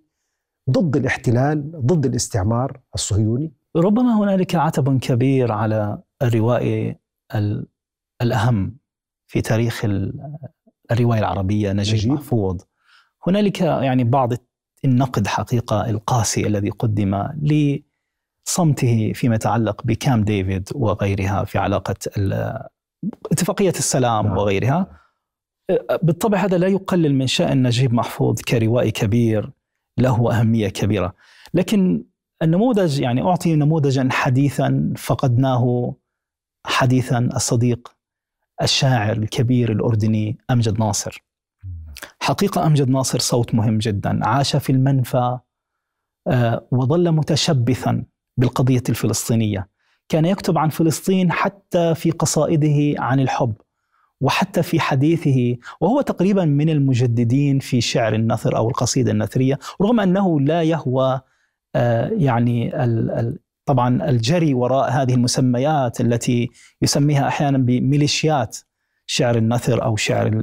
ضد 0.71 0.97
الاحتلال 0.97 1.87
ضد 1.87 2.07
الاستعمار 2.07 2.81
الصهيوني. 2.95 3.53
ربما 3.77 4.19
هنالك 4.19 4.55
عتب 4.55 4.99
كبير 4.99 5.53
على 5.53 5.99
الروائي 6.23 6.97
الأهم 8.23 8.77
في 9.27 9.41
تاريخ 9.41 9.85
الرواية 10.91 11.19
العربية 11.19 11.73
نجيب, 11.73 11.95
نجيب. 11.95 12.13
محفوظ. 12.13 12.61
هنالك 13.27 13.61
يعني 13.61 14.05
بعض 14.05 14.33
النقد 14.85 15.27
حقيقة 15.27 15.91
القاسي 15.91 16.47
الذي 16.47 16.71
قدم 16.71 17.29
لصمته 17.43 19.13
فيما 19.15 19.35
يتعلق 19.35 19.83
بكام 19.85 20.25
ديفيد 20.25 20.69
وغيرها 20.75 21.45
في 21.45 21.59
علاقة 21.59 21.97
اتفاقية 23.33 23.71
السلام 23.71 24.27
نعم. 24.27 24.37
وغيرها. 24.37 24.99
بالطبع 26.03 26.39
هذا 26.39 26.59
لا 26.59 26.67
يقلل 26.67 27.15
من 27.15 27.27
شأن 27.27 27.63
نجيب 27.63 27.95
محفوظ 27.95 28.41
كروائي 28.41 28.91
كبير 28.91 29.51
له 29.99 30.41
أهمية 30.41 30.69
كبيرة. 30.69 31.15
لكن 31.55 32.05
النموذج 32.43 33.01
يعني 33.01 33.23
أعطي 33.23 33.55
نموذجا 33.57 34.09
حديثا 34.11 34.93
فقدناه 34.97 35.95
حديثا 36.67 37.19
الصديق 37.19 37.93
الشاعر 38.63 39.17
الكبير 39.17 39.73
الأردني 39.73 40.39
أمجد 40.51 40.79
ناصر. 40.79 41.25
حقيقة 42.21 42.67
أمجد 42.67 42.89
ناصر 42.89 43.19
صوت 43.19 43.55
مهم 43.55 43.79
جدا 43.79 44.27
عاش 44.27 44.57
في 44.57 44.73
المنفى 44.73 45.39
آه، 46.29 46.67
وظل 46.71 47.13
متشبثا 47.13 48.05
بالقضية 48.37 48.83
الفلسطينية. 48.89 49.69
كان 50.09 50.25
يكتب 50.25 50.59
عن 50.59 50.69
فلسطين 50.69 51.33
حتى 51.33 51.95
في 51.95 52.11
قصائده 52.11 53.03
عن 53.03 53.21
الحب 53.21 53.55
وحتى 54.21 54.63
في 54.63 54.81
حديثه 54.81 55.57
وهو 55.81 56.01
تقريبا 56.01 56.45
من 56.45 56.71
المجددين 56.71 57.59
في 57.59 57.81
شعر 57.81 58.15
النثر 58.15 58.57
أو 58.57 58.69
القصيدة 58.69 59.11
النثرية 59.11 59.59
رغم 59.83 60.01
أنه 60.01 60.41
لا 60.41 60.63
يهوى 60.63 61.21
آه، 61.77 62.09
يعني 62.09 62.73
طبعا 63.67 64.09
الجري 64.09 64.55
وراء 64.55 64.91
هذه 64.91 65.15
المسميات 65.15 66.01
التي 66.01 66.51
يسميها 66.83 67.29
أحيانا 67.29 67.59
بميليشيات 67.59 68.59
شعر 69.07 69.37
النثر 69.37 69.85
أو 69.85 69.97
شعر 69.97 70.43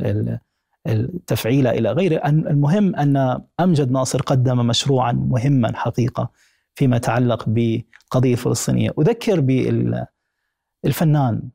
التفعيله 0.87 1.69
إلى 1.69 1.91
غيره. 1.91 2.27
المهم 2.27 2.95
أن 2.95 3.41
أمجد 3.59 3.91
ناصر 3.91 4.21
قدم 4.21 4.67
مشروعا 4.67 5.11
مهما 5.11 5.75
حقيقة. 5.75 6.29
فيما 6.75 6.97
يتعلق 6.97 7.49
بالقضية 7.49 8.31
الفلسطينيه 8.31 8.93
أذكر 8.99 9.39
بالفنان 10.83 11.49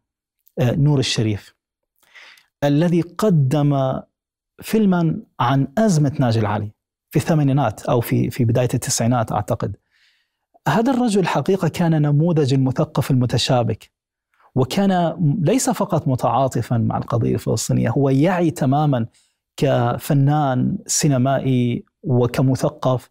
آه، 0.59 0.75
نور 0.75 0.99
الشريف 0.99 1.55
الذي 2.65 3.01
قدم 3.01 4.01
فيلما 4.63 5.23
عن 5.41 5.69
أزمة 5.79 6.13
ناجي 6.21 6.41
العلي 6.41 6.73
في 7.11 7.17
الثمانينات 7.17 7.83
أو 7.87 8.01
في 8.01 8.31
في 8.31 8.45
بداية 8.45 8.69
التسعينات 8.75 9.33
أعتقد. 9.33 9.77
هذا 10.69 10.93
الرجل 10.93 11.27
حقيقة 11.27 11.69
كان 11.69 12.03
نموذج 12.03 12.55
المثقف 12.55 13.11
المتشابك 13.11 13.91
وكان 14.55 15.17
ليس 15.43 15.71
فقط 15.71 16.09
متعاطفا 16.09 16.79
مع 16.79 16.99
القضية 16.99 17.35
الفلسطينية 17.35 17.91
هو 17.91 18.09
يعي 18.09 18.51
تماما 18.51 19.07
كفنان 19.57 20.79
سينمائي 20.87 21.85
وكمثقف 22.03 23.11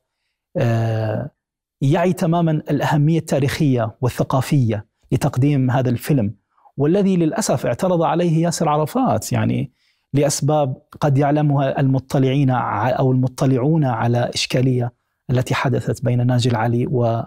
آه، 0.58 1.32
يعي 1.82 2.14
تماما 2.14 2.52
الأهمية 2.52 3.20
التاريخية 3.20 3.96
والثقافية 4.02 4.86
لتقديم 5.12 5.72
هذا 5.72 5.90
الفيلم 5.90 6.34
والذي 6.78 7.18
للأسف 7.18 7.66
اعترض 7.66 8.02
عليه 8.02 8.44
ياسر 8.44 8.70
عرفات 8.70 9.34
يعني 9.34 9.72
لأسباب 10.14 10.78
قد 11.02 11.18
يعلمها 11.18 11.80
المطلعين 11.80 12.50
أو 12.50 13.12
المطلعون 13.12 13.86
على 13.86 14.32
إشكالية 14.34 14.94
التي 15.30 15.56
حدثت 15.56 16.06
بين 16.06 16.28
ناجي 16.28 16.50
العلي 16.50 16.88
و 16.88 17.24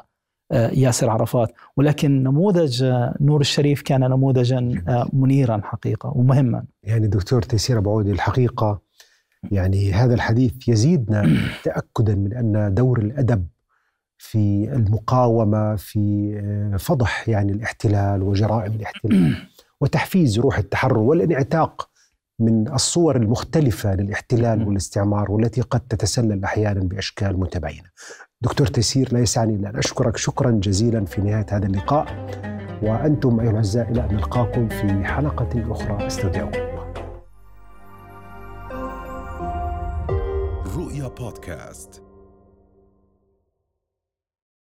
ياسر 0.53 1.11
عرفات. 1.11 1.53
ولكن 1.77 2.23
نموذج 2.23 2.85
نور 3.21 3.41
الشريف 3.41 3.83
كان 3.83 4.01
نموذجا 4.01 4.83
منيرا 5.13 5.61
حقيقة 5.65 6.13
ومهما. 6.17 6.65
يعني 6.83 7.07
دكتور 7.07 7.43
تيسير 7.43 7.79
أبو 7.79 7.91
عودي 7.91 8.11
الحقيقة 8.11 8.81
يعني 9.51 9.93
هذا 9.93 10.15
الحديث 10.15 10.69
يزيدنا 10.69 11.37
تاكدا 11.65 12.15
من 12.15 12.33
أن 12.33 12.75
دور 12.75 12.99
الأدب 12.99 13.47
في 14.23 14.69
المقاومة 14.73 15.77
في 15.77 16.33
آه، 16.45 16.77
فضح 16.77 17.29
يعني 17.29 17.53
الاحتلال 17.53 18.23
وجرائم 18.23 18.73
الاحتلال 18.77 19.37
وتحفيز 19.81 20.39
روح 20.39 20.59
التحرر 20.59 20.99
والانعتاق 20.99 21.89
من 22.39 22.73
الصور 22.73 23.17
المختلفة 23.17 23.95
للاحتلال 23.95 24.69
والاستعمار 24.69 25.31
والتي 25.31 25.61
قد 25.61 25.81
تتسلل 25.81 26.45
أحيانا 26.45 26.81
بأشكال 26.81 27.41
متباينة. 27.41 27.89
دكتور 28.41 28.67
تيسير 28.67 29.13
لا 29.13 29.21
يسعني 29.21 29.55
إلا 29.55 29.71
أن 29.71 29.77
أشكرك. 29.77 30.17
شكرا 30.17 30.51
جزيلا 30.51 31.05
في 31.05 31.21
نهاية 31.21 31.47
هذا 31.51 31.67
اللقاء. 31.67 32.07
وأنتم 32.83 33.41
أيها 33.41 33.51
الاعزاء 33.51 33.91
إلى 33.91 34.05
أن 34.05 34.15
نلقاكم 34.15 34.69
في 34.69 35.05
حلقة 35.05 35.73
أخرى. 35.73 36.07
استودعكم 36.07 36.61
الله. 36.61 36.93
رؤيا 40.77 41.09
بودكاست. 41.09 42.02